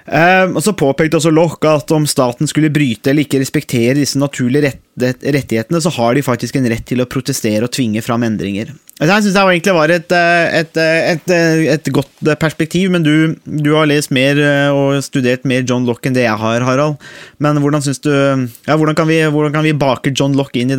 [0.04, 4.20] Uh, og så påpekte også Loch at om staten skulle bryte eller ikke respektere disse
[4.20, 8.74] naturlige rettighetene, så har de faktisk en rett til å protestere og tvinge fram endringer.
[9.00, 11.32] Jeg syns det egentlig var et, eh, et, eh, et,
[11.72, 14.38] et, godt perspektiv, men du, du, har lest mer
[14.76, 17.00] og studert mer John Lock enn det jeg har, Harald.
[17.42, 20.70] Men hvordan syns du ja, hvordan, kan vi, hvordan kan vi bake John Lock inn
[20.76, 20.78] i,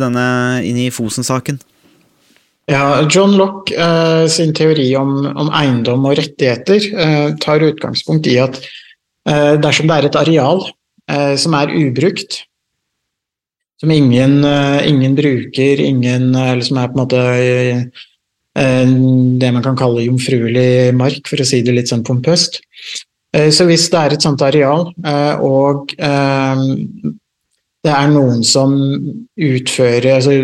[0.86, 1.58] i Fosen-saken?
[2.70, 8.40] Ja, John Lock eh, sin teori om, om, eiendom og rettigheter eh, tar utgangspunkt i
[8.42, 8.85] at Eh,
[9.26, 10.60] dersom det er et areal
[11.10, 12.42] eh, som er ubrukt,
[13.80, 17.22] som ingen, eh, ingen bruker, ingen, eller som er på en måte
[18.56, 22.62] det man kan kalle jomfruelig mark, for å si det litt sånn pompøst.
[23.52, 24.86] Så hvis det er et sånt areal,
[25.44, 25.92] og
[27.86, 28.72] det er noen som
[29.36, 30.38] utfører altså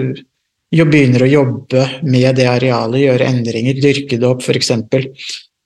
[0.72, 4.70] begynner å jobbe med det arealet, gjøre endringer, dyrke det opp f.eks.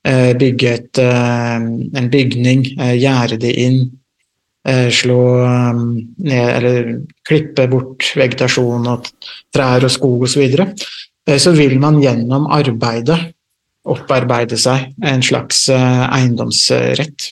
[0.06, 1.54] Eh, bygge et, eh,
[2.00, 3.86] en bygning, eh, gjerde det inn,
[4.66, 5.46] slå
[6.18, 6.88] ned eller
[7.22, 9.06] klippe bort vegetasjon og
[9.54, 10.64] trær og skog osv., så, videre,
[11.38, 13.20] så vil man gjennom arbeidet
[13.86, 17.28] opparbeide seg en slags eiendomsrett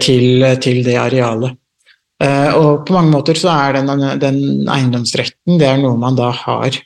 [0.00, 1.60] til, til det arealet.
[2.56, 6.80] Og på mange måter så er den, den eiendomsretten det er noe man da har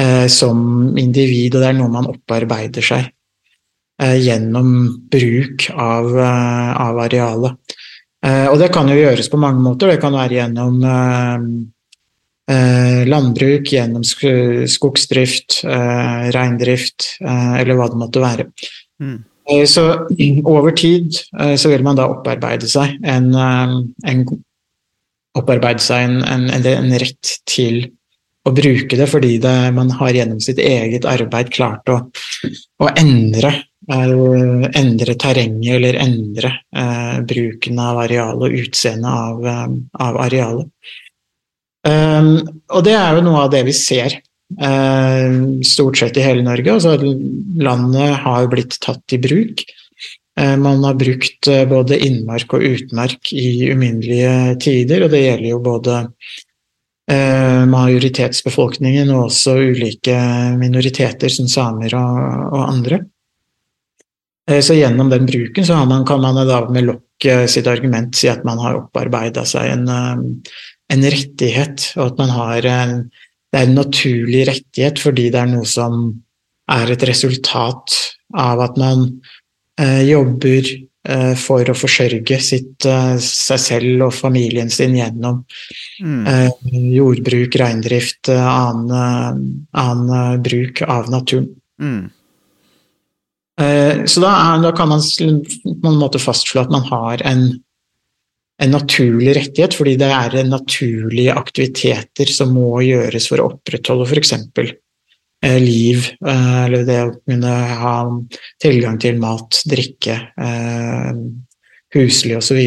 [0.00, 3.06] eh, som individ, og det er noe man opparbeider seg
[4.02, 4.72] eh, gjennom
[5.12, 7.76] bruk av, eh, av arealet.
[8.24, 9.92] Eh, og det kan jo gjøres på mange måter.
[9.92, 10.80] Det kan være gjennom
[12.48, 18.48] eh, landbruk, gjennom sk- skogsdrift, eh, reindrift eh, eller hva det måtte være.
[19.02, 19.22] Mm.
[19.68, 19.82] Så
[20.48, 21.12] over tid
[21.60, 24.22] så vil man da opparbeide seg en, en,
[25.36, 27.90] opparbeide seg en, en, en, en rett til
[28.44, 32.00] å bruke det, fordi det, man har gjennom sitt eget arbeid klart å,
[32.84, 33.52] å endre,
[33.88, 39.64] eh, endre terrenget eller endre eh, bruken av arealet og utseendet av, eh,
[40.08, 40.92] av arealet.
[41.84, 42.38] Um,
[42.72, 44.14] og det er jo noe av det vi ser
[44.56, 45.34] uh,
[45.68, 46.76] stort sett i hele Norge.
[46.78, 46.94] Altså,
[47.60, 49.66] landet har blitt tatt i bruk.
[50.40, 55.60] Eh, man har brukt både innmark og utmark i uminnelige tider, og det gjelder jo
[55.62, 55.98] både
[57.68, 60.14] majoritetsbefolkningen og også ulike
[60.56, 62.20] minoriteter som samer og,
[62.54, 63.02] og andre.
[64.50, 68.16] Eh, Så gjennom den bruken så man, kan man da med Lock eh, sitt argument
[68.16, 70.56] si at man har opparbeida seg en, eh,
[70.92, 72.98] en rettighet, og at man har en,
[73.52, 76.10] det er en naturlig rettighet fordi det er noe som
[76.72, 77.96] er et resultat
[78.36, 79.06] av at man
[79.80, 80.84] eh, jobber eh,
[81.36, 85.44] for å forsørge sitt, eh, seg selv og familien sin gjennom
[86.00, 86.26] Mm.
[86.26, 86.50] eh,
[86.96, 91.50] jordbruk, reindrift, eh, annen, annen eh, bruk av naturen.
[91.80, 92.10] Mm.
[93.60, 97.62] Eh, Så da, er, da kan man på en måte fastslå at man har en,
[98.58, 104.34] en naturlig rettighet, fordi det er naturlige aktiviteter som må gjøres for å opprettholde f.eks.
[105.44, 107.96] Eh, liv, eh, eller det å kunne ha
[108.62, 111.10] tilgang til mat, drikke, eh,
[111.92, 112.60] husly osv.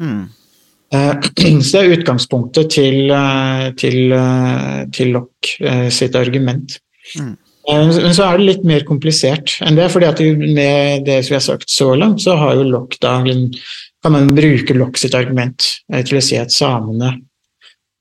[0.00, 0.22] Mm.
[0.94, 1.12] Eh,
[1.60, 3.12] Så det er utgangspunktet til,
[3.76, 4.16] til,
[4.96, 6.78] til Locke eh, sitt argument.
[7.20, 7.34] Mm.
[7.64, 9.86] Men så er det litt mer komplisert enn det.
[9.88, 13.14] fordi at med det som vi har sagt så langt, så har jo Locke da
[13.24, 17.14] kan man bruke Locke sitt argument til å si at samene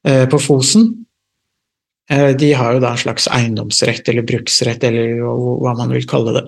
[0.04, 1.03] på Fosen
[2.10, 6.44] de har jo da en slags eiendomsrett eller bruksrett, eller hva man vil kalle det,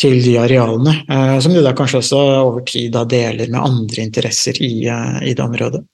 [0.00, 1.04] til de arealene.
[1.10, 5.18] eh, Som de da kanskje også over tid da deler med andre interesser i, eh,
[5.28, 5.84] i det området.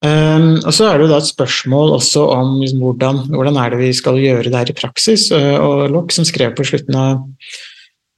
[0.00, 3.80] Og så er det jo da et spørsmål også om liksom, hvordan, hvordan er det
[3.82, 5.26] vi skal gjøre det her i praksis.
[5.32, 7.26] Og Lock, som skrev på slutten av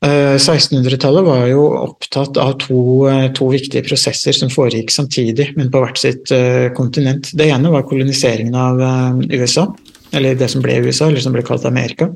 [0.02, 5.82] 1600-tallet, var jo opptatt av to, uh, to viktige prosesser som foregikk samtidig, men på
[5.84, 7.30] hvert sitt uh, kontinent.
[7.38, 8.82] Det ene var koloniseringen av
[9.30, 9.68] USA,
[10.10, 12.10] eller det som ble USA, eller som ble kalt Amerika.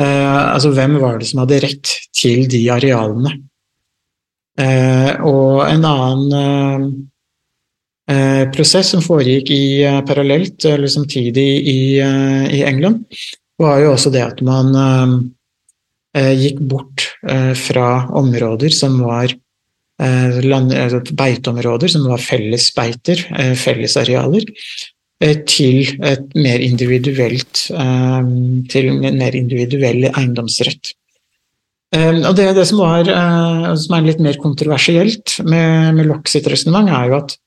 [0.00, 3.34] Altså hvem var det som hadde rett til de arealene?
[5.28, 6.94] Og en annen
[8.10, 13.04] eh, prosess som foregikk i, eh, parallelt eller samtidig i, eh, i England,
[13.58, 15.18] var jo også det at man eh, eh,
[16.16, 23.52] gikk bort eh, fra områder som var eh, land, altså beiteområder, som var fellesbeiter, beiter,
[23.58, 24.48] fellesarealer,
[25.22, 28.32] eh, til et mer individuelt eh,
[28.72, 30.96] til en mer individuell eiendomsrett.
[31.94, 36.32] Eh, og det, det som, var, eh, som er litt mer kontroversielt med, med Locke
[36.32, 37.38] sitt resonnement, er jo at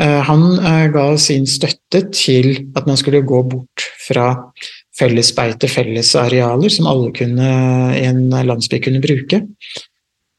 [0.00, 4.32] Eh, Han eh, ga sin støtte til at man skulle gå bort fra
[4.98, 7.48] fellesbeite, fellesarealer som alle kunne,
[7.96, 9.42] i en landsby kunne bruke,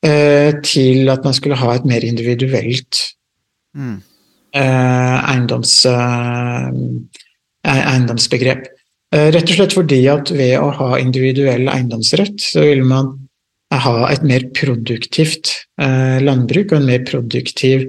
[0.05, 3.09] eh, til at man skulle ha et mer individuelt
[3.73, 4.03] Mm.
[4.53, 5.71] eiendoms,
[7.65, 8.67] eiendomsbegrep.
[9.13, 13.29] Rett og slett fordi at ved å ha individuell eiendomsrett, så vil man
[13.73, 17.87] ha et mer produktivt landbruk og en mer produktiv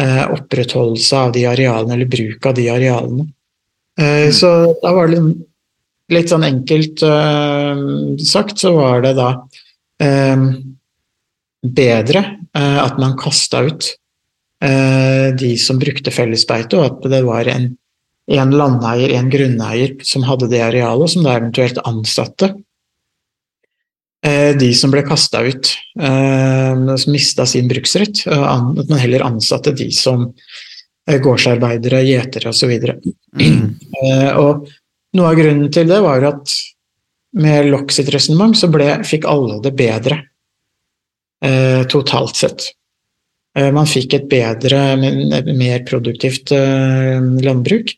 [0.00, 3.28] opprettholdelse av de arealene, eller bruk av de arealene.
[4.32, 5.20] Så da var det
[6.10, 7.02] litt sånn enkelt
[8.24, 9.28] sagt, så var det da
[11.60, 12.22] bedre
[12.56, 13.90] at man kasta ut
[15.40, 17.70] de som brukte fellesbeite, og at det var en,
[18.32, 22.54] en landeier, en grunneier, som hadde det arealet, som da eventuelt ansatte
[24.60, 30.26] de som ble kasta ut, som mista sin bruksrett, at man heller ansatte de som
[31.08, 32.74] gårdsarbeidere, gjetere osv.
[33.40, 33.64] Mm.
[34.42, 34.68] Og
[35.16, 36.52] noe av grunnen til det var at
[37.40, 40.18] med Lock sitt resonnement så ble, fikk alle det bedre
[41.44, 42.66] eh, totalt sett.
[43.56, 47.94] Eh, man fikk et bedre, mer produktivt eh, landbruk,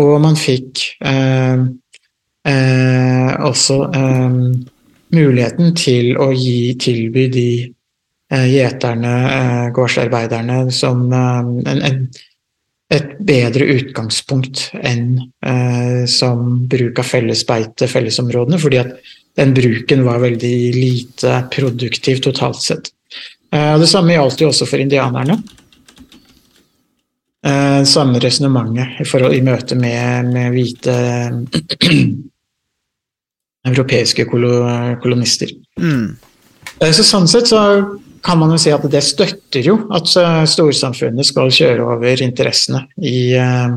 [0.00, 0.86] og man fikk
[3.42, 3.76] også
[5.12, 7.48] muligheten til å gi, tilby de
[8.32, 12.06] eh, gjeterne, eh, gårdsarbeiderne, som eh, en, en,
[12.92, 15.14] et bedre utgangspunkt enn
[15.46, 18.92] eh, som bruk av fellesbeite, fellesområdene, fordi at
[19.40, 22.90] den bruken var veldig lite produktiv totalt sett.
[23.52, 25.38] Eh, det samme gjaldt jo også for indianerne.
[27.44, 30.92] eh, samme resonnementet i, forhold- i møte med, med hvite
[33.72, 35.50] europeiske kolonister.
[35.80, 36.16] Mm.
[36.80, 37.62] Eh, Så sånn sett så
[38.22, 42.84] kan man jo si at det støtter jo at eh, storsamfunnet skal kjøre over interessene
[43.02, 43.76] i, eh,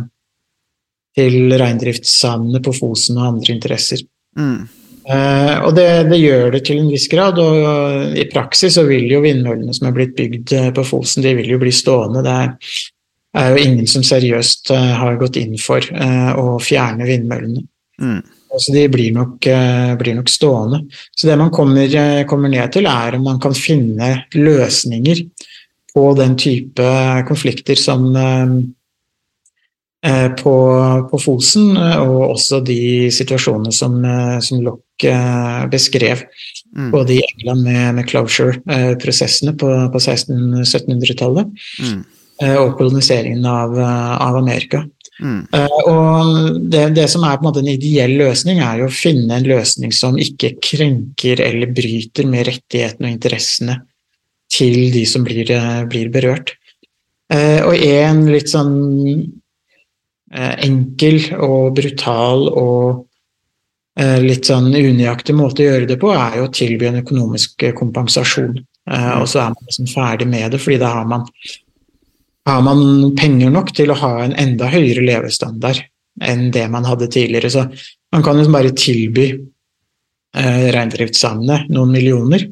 [1.15, 4.03] til reindriftssamene på Fosen og andre interesser.
[4.37, 4.65] Mm.
[5.05, 9.05] Eh, og det, det gjør det til en viss grad, og i praksis så vil
[9.11, 12.23] jo vindmøllene som er blitt bygd eh, på Fosen, de vil jo bli stående.
[12.25, 12.79] Det er,
[13.41, 17.65] er jo ingen som seriøst eh, har gått inn for eh, å fjerne vindmøllene.
[18.01, 18.21] Mm.
[18.57, 20.85] Så de blir nok, eh, blir nok stående.
[21.15, 25.29] Så det man kommer, eh, kommer ned til, er om man kan finne løsninger
[25.95, 26.83] på den type
[27.27, 28.45] konflikter som eh,
[30.37, 30.55] på,
[31.11, 34.03] på Fosen, og også de situasjonene som,
[34.39, 34.81] som Lock
[35.71, 36.21] beskrev.
[36.75, 36.91] Mm.
[36.91, 41.47] Både i England med, med closure-prosessene på, på 1600-1700-tallet,
[41.79, 42.03] Mm.
[42.59, 44.83] og koloniseringen av, av Amerika.
[45.21, 45.45] Mm.
[45.55, 48.95] Eh, og det, det som er på en måte en ideell løsning, er jo å
[48.95, 53.79] finne en løsning som ikke krenker eller bryter med rettighetene og interessene
[54.51, 56.55] til de som blir, eh, blir berørt.
[57.31, 58.75] Eh, og en litt sånn
[60.35, 63.05] enkel og brutal og
[64.19, 68.57] litt sånn unøyaktig måte å gjøre det på, er jo å tilby en økonomisk kompensasjon.
[68.91, 71.25] Eh, og så er man liksom ferdig med det, fordi da har man
[72.45, 75.81] har man penger nok til å ha en enda høyere levestandard
[76.23, 77.49] enn det man hadde tidligere.
[77.51, 77.65] Så
[78.13, 82.45] man kan jo bare tilby eh, reindriftssamene noen millioner,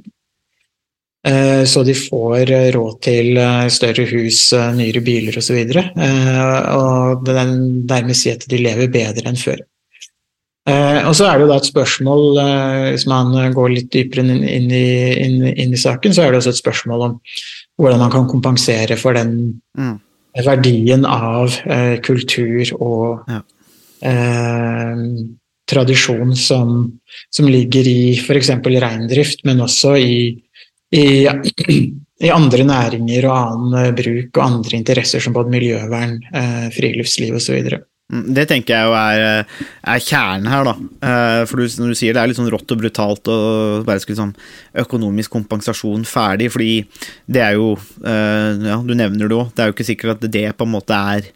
[1.27, 5.61] eh, så de får eh, råd til eh, større hus, eh, nyere biler osv.
[5.61, 9.61] Eh, og den, dermed si at de lever bedre enn før.
[10.63, 14.23] Eh, og så er det jo da et spørsmål, eh, hvis man går litt dypere
[14.23, 14.87] inn, inn, i,
[15.19, 17.17] inn, inn i saken, så er det også et spørsmål om
[17.79, 19.99] hvordan man kan kompensere for den Mm.
[20.45, 23.41] verdien av eh, kultur og Ja.
[24.01, 24.95] eh,
[25.69, 26.99] tradisjon som,
[27.29, 28.49] som ligger i f.eks.
[28.65, 30.43] reindrift, men også i,
[30.93, 31.03] i,
[32.21, 37.35] i andre næringer og annen eh, bruk og andre interesser som både miljøvern, eh, friluftsliv
[37.35, 37.79] osv.
[38.11, 39.45] Mm, Det tenker jeg jo er,
[39.93, 40.73] er kjernen her, da.
[41.07, 44.01] Eh, For du, når du sier det er litt sånn rått og brutalt og bare
[44.03, 44.33] skulle sånn
[44.83, 46.73] økonomisk kompensasjon ferdig, fordi
[47.31, 47.71] det er jo
[48.03, 49.53] eh, Ja, du nevner det òg.
[49.55, 51.29] Det er jo ikke sikkert at det på en måte er,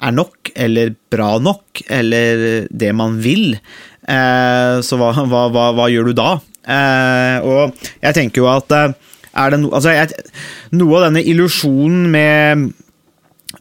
[0.00, 3.56] er nok, eller bra nok, eller det man vil.
[4.06, 6.36] Eh, Så hva, hva, hva, hva gjør du da?
[7.46, 8.72] Og jeg tenker jo at
[9.36, 10.14] er det no, altså jeg,
[10.74, 12.64] noe av denne illusjonen med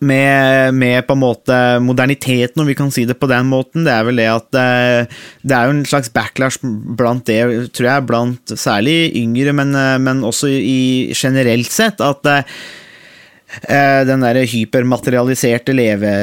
[0.04, 3.94] med, med på en måte moderniteten, om vi kan si det på den måten, det
[3.94, 7.40] er vel det at eh, det er jo en slags backlash blant det,
[7.76, 14.26] tror jeg, blant særlig yngre, men, eh, men også i generelt sett, at eh, den
[14.26, 16.14] der hypermaterialiserte leve...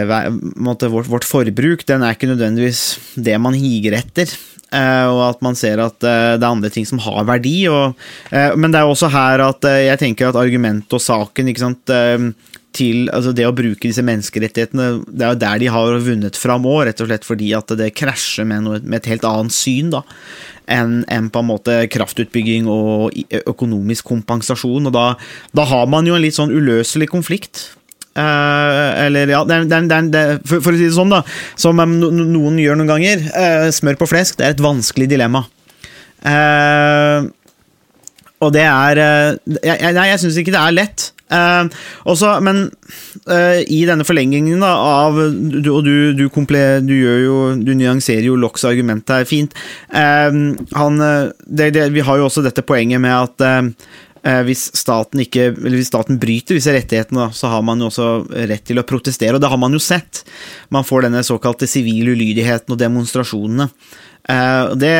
[0.60, 2.82] vårt, vårt forbruk, den er ikke nødvendigvis
[3.16, 4.32] det man higer etter.
[4.72, 6.10] Og at man ser at det
[6.40, 7.66] er andre ting som har verdi.
[7.68, 7.92] Og,
[8.56, 11.92] men det er også her at jeg tenker at argumentet og saken ikke sant,
[12.76, 16.66] til altså det å bruke disse menneskerettighetene, det er jo der de har vunnet fram
[16.68, 19.92] òg, rett og slett fordi at det krasjer med, noe, med et helt annet syn
[19.92, 20.02] da,
[20.72, 23.12] enn en på en måte kraftutbygging og
[23.42, 24.88] økonomisk kompensasjon.
[24.88, 25.06] og Da,
[25.52, 27.68] da har man jo en litt sånn uløselig konflikt.
[28.12, 31.22] Eh, eller ja, det det det for, for å si det sånn, da,
[31.56, 35.46] som no, noen gjør noen ganger, eh, smør på flesk, det er et vanskelig dilemma.
[36.28, 37.30] Eh,
[38.42, 41.11] og det er eh, jeg, jeg, jeg syns ikke det er lett.
[41.32, 41.80] Eh,
[42.10, 42.66] også, men
[43.30, 44.72] eh, i denne forlengingen da,
[45.06, 49.26] av du, Og du, du, komple, du, gjør jo, du nyanserer jo Locks argument her
[49.28, 49.56] fint.
[49.88, 50.30] Eh,
[50.78, 51.02] han,
[51.46, 53.76] det, det, vi har jo også dette poenget med at
[54.46, 58.04] hvis staten ikke hvis staten bryter disse rettighetene, så har man jo også
[58.46, 60.20] rett til å protestere, og det har man jo sett.
[60.70, 63.66] Man får denne såkalte sivile ulydigheten og demonstrasjonene.
[64.78, 64.92] Det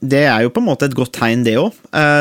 [0.00, 1.74] det er jo på en måte et godt tegn, det òg.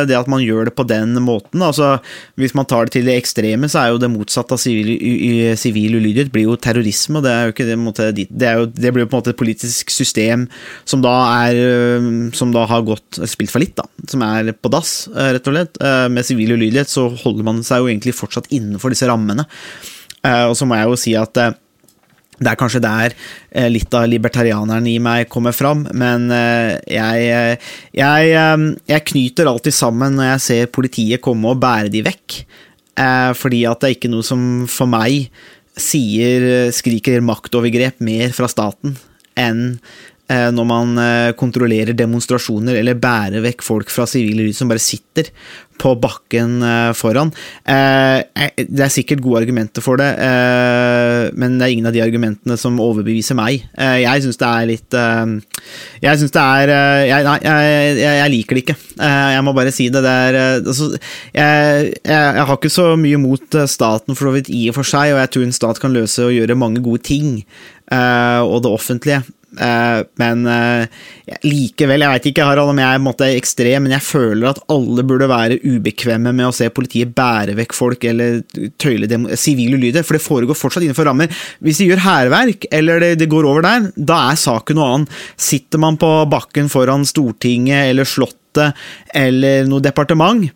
[0.09, 1.61] Det at man gjør det på den måten.
[1.61, 1.99] Altså,
[2.39, 6.31] hvis man tar det til det ekstreme, så er jo det motsatte av sivil, ulydighet
[6.33, 7.19] blir jo terrorisme.
[7.19, 9.33] og Det er jo ikke det, måte, det, jo, det blir jo på en måte
[9.35, 10.47] et politisk system
[10.89, 11.13] som da
[11.47, 13.85] er øh, Som da har gått spilt fallitt, da.
[14.09, 15.77] Som er på dass, øh, rett og slett.
[15.77, 19.45] Eh, Med sivil ulydighet så holder man seg jo egentlig fortsatt innenfor disse rammene.
[20.25, 21.53] Eh, Og så må jeg jo si at eh,
[22.37, 23.13] det er kanskje der
[23.49, 29.49] eh, litt av libertarianeren i meg kommer fram, men eh, jeg, eh, jeg, jeg knyter
[29.49, 32.41] alltid sammen når jeg ser politiet komme og bære de vekk.
[33.37, 34.39] Fordi at det er ikke noe som
[34.73, 35.27] for meg
[35.77, 38.95] sier skriker maktovergrep mer fra staten
[39.37, 39.75] enn
[40.27, 45.31] når man eh, kontrollerer demonstrasjoner eller bærer vekk folk fra sivile lyd som bare sitter
[45.77, 47.31] på bakken eh, foran.
[47.67, 51.95] Eh, eh, det er sikkert gode argumenter for det, eh, men det er ingen av
[51.95, 53.67] de argumentene som overbeviser meg.
[53.77, 55.35] Eh, jeg syns det er litt eh,
[56.03, 58.77] Jeg syns det er eh, jeg, Nei, jeg, jeg, liker det ikke.
[58.97, 60.03] Eh, jeg må bare si det.
[60.05, 60.91] det er, eh, altså,
[61.37, 64.87] jeg, jeg, har ikke så mye mot eh, staten for så vidt i og for
[64.87, 67.41] seg, og jeg tror en stat kan løse og gjøre mange gode ting,
[67.91, 69.23] eh, og det offentlige.
[69.55, 71.03] Eh, men eh,
[71.47, 75.05] likevel, jeg veit ikke Harald, om jeg er måte ekstrem, men jeg føler at alle
[75.07, 78.41] burde være ubekvemme med å se politiet bære vekk folk eller
[78.81, 81.31] tøyle dem, sivile lyder, for det foregår fortsatt innenfor rammer.
[81.63, 85.09] Hvis de gjør hærverk, eller det, det går over der, da er saken noe annen.
[85.39, 88.75] Sitter man på bakken foran Stortinget eller Slottet
[89.15, 90.47] eller noe departement,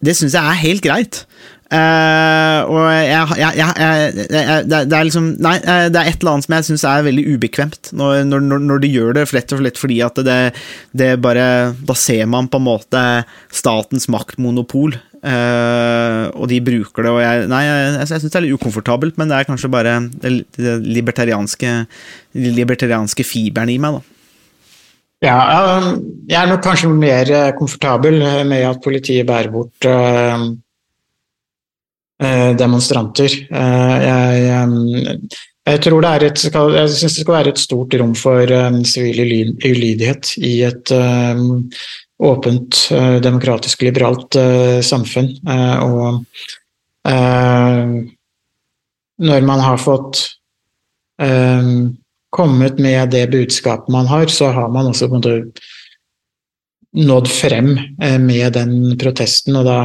[0.00, 1.24] det syns jeg er helt greit.
[1.70, 6.16] Eh, og jeg, jeg, jeg, jeg det, det er liksom Nei, eh, det er et
[6.18, 9.52] eller annet som jeg syns er veldig ubekvemt, når, når, når, de gjør det, rett
[9.54, 10.38] og slett fordi at det,
[10.98, 11.44] det bare
[11.86, 13.04] Da ser man på en måte
[13.54, 14.96] statens maktmonopol.
[15.20, 19.30] uh, og de bruker det, og jeg Nei, jeg, syns det er litt ukomfortabelt, men
[19.30, 19.92] det er kanskje bare
[20.24, 20.32] det,
[20.82, 21.74] libertarianske
[22.34, 24.16] libertarianske fiberen i meg, da.
[25.20, 25.38] Ja,
[26.24, 28.18] jeg er nok kanskje mer komfortabel
[28.48, 30.46] med at politiet bærer bort eh,
[32.58, 33.32] demonstranter.
[33.48, 35.38] Eh, jeg, eh,
[35.70, 38.80] jeg tror det er et, jeg synes det skal være et stort rom for eh,
[38.88, 41.42] sivil ulydighet i et eh,
[42.20, 45.30] åpent, eh, demokratisk, liberalt eh, samfunn.
[45.48, 46.24] Eh, og
[47.08, 47.96] eh,
[49.20, 50.24] når man har fått
[51.22, 51.72] eh,
[52.30, 55.68] kommet med det budskapet man har, så har man også på en måte
[56.96, 59.78] nådd frem eh, med den protesten, og da,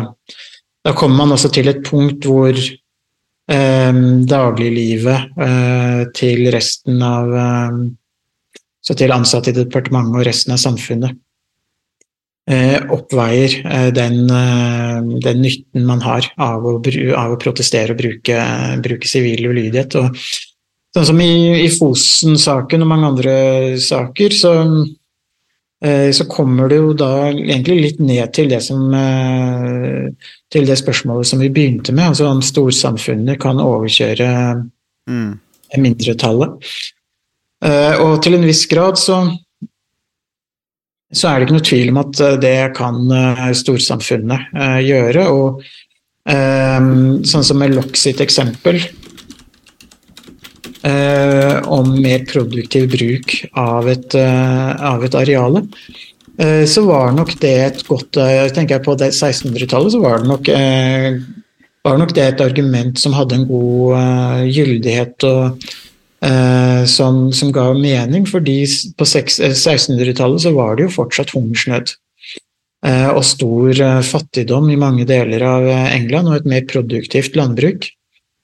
[0.86, 7.86] da kommer man også til et punkt hvor eh, dagliglivet eh, til resten av eh,
[8.86, 11.15] Så til ansatte i departementet og resten av samfunnet
[12.49, 16.75] eh, oppveier eh, den, eh, den nytten man har av å,
[17.17, 18.38] av å protestere og bruke,
[18.86, 19.97] bruke sivil ulydighet.
[20.95, 23.36] Sånn som i, i Fosen-saken og mange andre
[23.81, 24.53] saker, så
[26.15, 30.07] så kommer det jo da egentlig litt ned til det som eh,
[30.49, 34.29] til det spørsmålet som vi begynte med, altså om storsamfunnet kan overkjøre
[35.05, 35.36] Mm.
[35.77, 36.49] mindretallet.
[37.61, 39.19] Eh, Og til en viss grad så,
[41.13, 45.27] så er det ikke noe tvil om at eh, det kan eh, storsamfunnet eh, gjøre.
[45.29, 45.61] Og
[46.25, 46.89] eh,
[47.29, 48.81] sånn som med Lock sitt eksempel
[50.86, 55.65] eh, om mer produktiv bruk av et, eh, av et areale,
[56.39, 60.53] eh, så var nok det et godt jeg tenker På 1600-tallet så var det nok
[60.53, 61.19] eh,
[61.86, 65.65] var nok det et argument som hadde en god uh, gyldighet og
[66.25, 68.63] uh, som, som ga mening, fordi
[68.97, 71.93] på eh, 1600-tallet så var det jo fortsatt hungersnød.
[72.86, 77.38] uh, og stor eh, fattigdom i mange deler av eh, England, og et mer produktivt
[77.38, 77.88] landbruk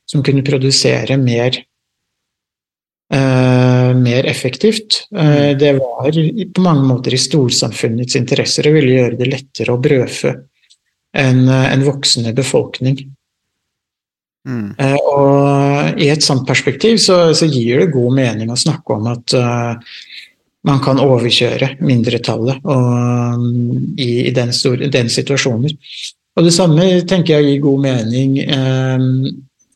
[0.09, 1.59] som kunne produsere mer
[3.13, 5.03] eh, mer effektivt.
[5.15, 6.11] Eh, det var
[6.55, 10.35] på mange måter i storsamfunnets interesser og ville gjøre det lettere å brødfø
[11.17, 13.03] en, eh, en voksende befolkning.
[14.47, 14.73] Mm.
[14.77, 19.11] Eh, Og i et sånt perspektiv så, så gir det god mening å snakke om
[19.11, 19.93] at eh,
[20.65, 25.77] man kan overkjøre mindretallet og, mm, i, i den, store, den situasjonen.
[26.37, 29.07] Og det samme tenker jeg gir god mening eh,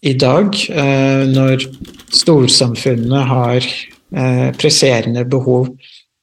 [0.06, 1.66] i dag, eh, når
[2.14, 5.72] storsamfunnene har eh, presserende behov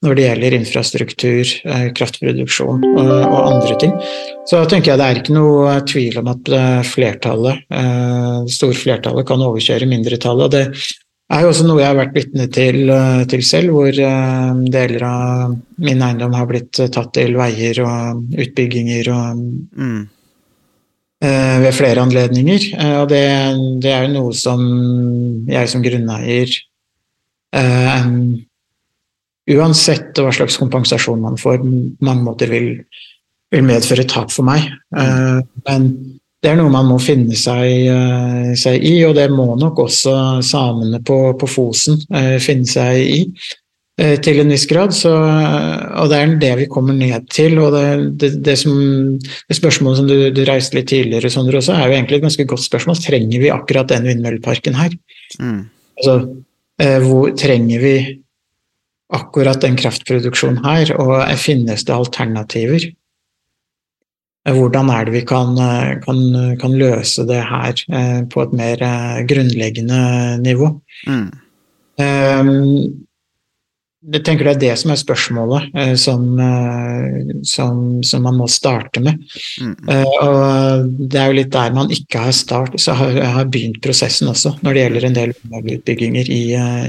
[0.03, 3.93] når det gjelder infrastruktur, eh, kraftproduksjon og, andre ting.
[4.49, 6.51] Så tenker jeg det er ikke noe tvil om at
[6.89, 10.43] flertallet, det store flertallet kan overkjøre mindretallet.
[10.43, 10.65] og Det
[11.31, 12.91] er jo også noe jeg har vært vitne til,
[13.31, 13.95] til selv, hvor
[14.75, 15.55] deler av
[15.87, 19.47] min eiendom har blitt tatt til veier og utbygginger og
[19.79, 20.03] Mm.
[21.23, 22.69] Eh, ved flere anledninger.
[22.77, 23.25] Eh, og det,
[23.83, 24.63] det er jo noe som
[25.49, 26.57] jeg som grunneier
[27.55, 28.09] eh,
[29.43, 31.71] Uansett hva slags kompensasjon man får, på
[32.07, 32.69] mange måter vil,
[33.51, 34.69] vil medføre tap for meg.
[34.95, 35.89] Eh, men
[36.43, 40.15] det er noe man må finne seg, eh, seg i, og det må nok også
[40.43, 43.19] samene på, på Fosen eh, finne seg i.
[44.01, 47.59] eh, Til en viss grad, så, og det er det vi kommer ned til.
[47.59, 47.85] og Det,
[48.21, 48.73] det, det, som,
[49.19, 52.47] det spørsmålet som du, du reiste litt tidligere, Sondre, også, er jo egentlig et ganske
[52.49, 52.99] godt spørsmål.
[53.03, 54.97] Trenger vi akkurat den vindmølleparken her?
[55.39, 55.61] Mm.
[55.99, 56.17] Altså,
[56.81, 57.95] eh, hvor trenger vi
[59.13, 62.89] akkurat den kraftproduksjonen her, og finnes det alternativer?
[64.47, 66.19] Eh, Hvordan er det vi kan, eh, kan,
[66.59, 70.01] kan løse det her eh, på et mer eh, grunnleggende
[70.43, 70.73] nivå?
[71.07, 71.31] Mm.
[71.93, 73.05] Um,
[74.03, 78.49] jeg tenker det er det som er spørsmålet eh, som, eh, som, som, man må
[78.51, 79.21] starte med.
[79.61, 79.73] Mm.
[79.89, 84.31] Eh, og det er jo litt der man ikke har, start, har, har begynt prosessen
[84.31, 86.43] også, når det gjelder en del vindmølleutbygginger i,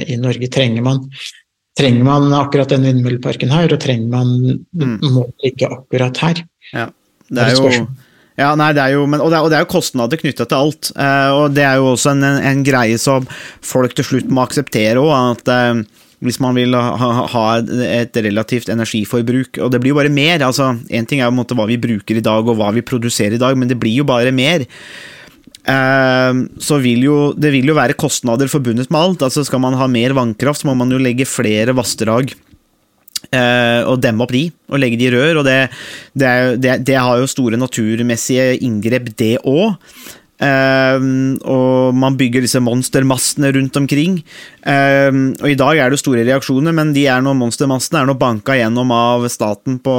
[0.09, 0.51] i, Norge.
[0.55, 1.05] Trenger man,
[1.79, 4.35] trenger man akkurat den vindmølleparken her, og trenger man
[4.75, 4.99] mm.
[5.15, 6.43] må ligge akkurat her?
[6.75, 6.89] Ja,
[7.31, 7.87] det er jo...
[8.35, 10.43] Ja, nei, det er jo, men, og, det er, og, det er, jo kostnader knytta
[10.51, 10.89] til alt.
[10.99, 13.29] Eh, og Det er jo også en, en, en, greie som
[13.63, 15.13] folk til slutt må akseptere òg.
[15.37, 15.85] At eh,
[16.23, 17.47] hvis man vil ha,
[17.87, 19.59] et relativt energiforbruk.
[19.65, 20.45] Og det blir jo bare mer.
[20.47, 23.43] altså ting er jo måte, hva vi bruker i dag og hva vi produserer i
[23.43, 24.67] dag, men det blir jo bare mer.
[25.65, 29.23] Uh, så vil jo, det vil jo være kostnader forbundet med alt.
[29.27, 32.35] altså Skal man ha mer vannkraft, så må man jo legge flere vassdrag
[33.33, 35.41] uh, og demme opp de, og legge de i rør.
[35.41, 35.59] og det,
[36.13, 39.81] det, er, det, det har jo store naturmessige inngrep, det òg.
[40.43, 40.99] Uh,
[41.47, 44.19] og man bygger disse monstermastene rundt omkring.
[44.67, 48.17] Uh, og I dag er det store reaksjoner, men de er nå monstermastene er nå
[48.19, 49.95] banka gjennom av staten på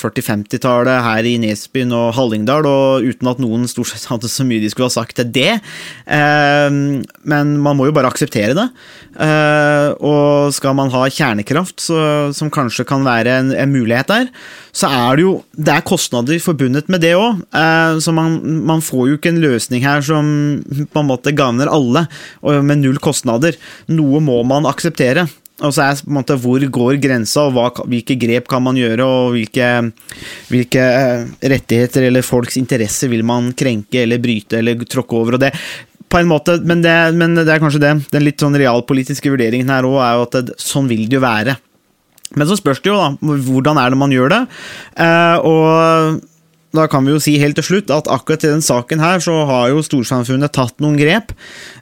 [0.00, 4.62] 40-50-tallet her i Nesbyen og Hallingdal, og uten at noen stort sett hadde så mye
[4.62, 5.54] de skulle ha sagt til det.
[6.04, 8.68] Uh, men man må jo bare akseptere det.
[9.12, 11.98] Uh, og skal man ha kjernekraft, så,
[12.36, 14.28] som kanskje kan være en, en mulighet der,
[14.72, 17.42] så er det jo det er kostnader forbundet med det òg.
[17.52, 20.26] Uh, så man, man, får jo ikke en løsning her som
[20.64, 22.06] på en måte gagner alle,
[22.42, 23.54] med null kostnader.
[23.92, 25.28] Noe må man akseptere.
[25.62, 28.78] Og så er på en måte hvor går grensa, og hva, hvilke grep kan man
[28.78, 29.68] gjøre, og hvilke,
[30.50, 35.38] hvilke eh, rettigheter eller folks interesser vil man krenke eller bryte eller tråkke over.
[35.38, 35.52] og det
[36.12, 37.92] på en måte, men det, men det er kanskje det.
[38.12, 41.22] Den litt sånn realpolitiske vurderingen her òg er jo at det, sånn vil det jo
[41.24, 41.54] være.
[42.36, 44.42] Men så spørs det jo, da, hvordan er det man gjør det?
[45.00, 46.20] Eh, og
[46.72, 49.42] da kan vi jo si helt til slutt at akkurat i den saken her så
[49.48, 51.34] har jo storsamfunnet tatt noen grep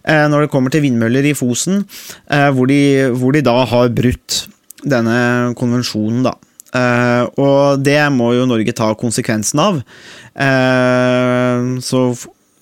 [0.02, 1.84] eh, når det kommer til vindmøller i Fosen,
[2.30, 4.44] eh, hvor, de, hvor, de, da har brutt
[4.80, 6.34] denne konvensjonen, da.
[6.70, 9.80] Eh, og det må jo Norge ta konsekvensen av.
[10.34, 12.04] Eh, så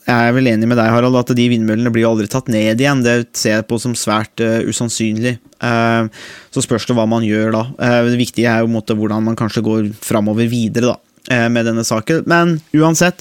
[0.08, 3.02] jeg er vel enig med deg, Harald, at de vindmøllene blir aldri tatt ned igjen.
[3.04, 5.34] Det ser jeg på som svært uh, usannsynlig.
[5.60, 6.08] Uh,
[6.54, 7.62] så spørs det hva man gjør da.
[7.76, 10.96] Uh, det viktige er jo måte, hvordan man kanskje går framover videre da,
[11.28, 12.22] med denne saken.
[12.30, 13.20] Men uansett,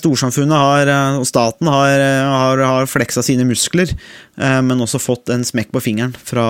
[0.00, 3.92] storsamfunnet har, og staten har, har, har fleksa sine muskler,
[4.36, 6.48] men også fått en smekk på fingeren fra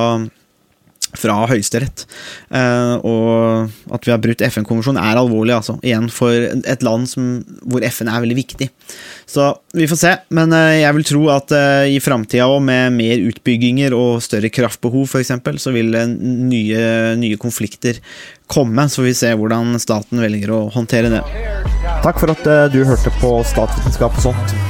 [1.19, 2.05] fra Høyesterett.
[2.53, 5.77] Uh, og at vi har brutt FN-konvensjonen er alvorlig, altså.
[5.87, 7.29] Igjen for et land som,
[7.65, 8.71] hvor FN er veldig viktig.
[9.31, 10.15] Så vi får se.
[10.37, 14.53] Men uh, jeg vil tro at uh, i framtida òg, med mer utbygginger og større
[14.53, 16.83] kraftbehov f.eks., så vil nye,
[17.21, 18.01] nye konflikter
[18.51, 18.89] komme.
[18.91, 21.25] Så vi ser hvordan staten velger å håndtere det.
[22.05, 24.70] Takk for at du hørte på Statsvitenskap og sånt.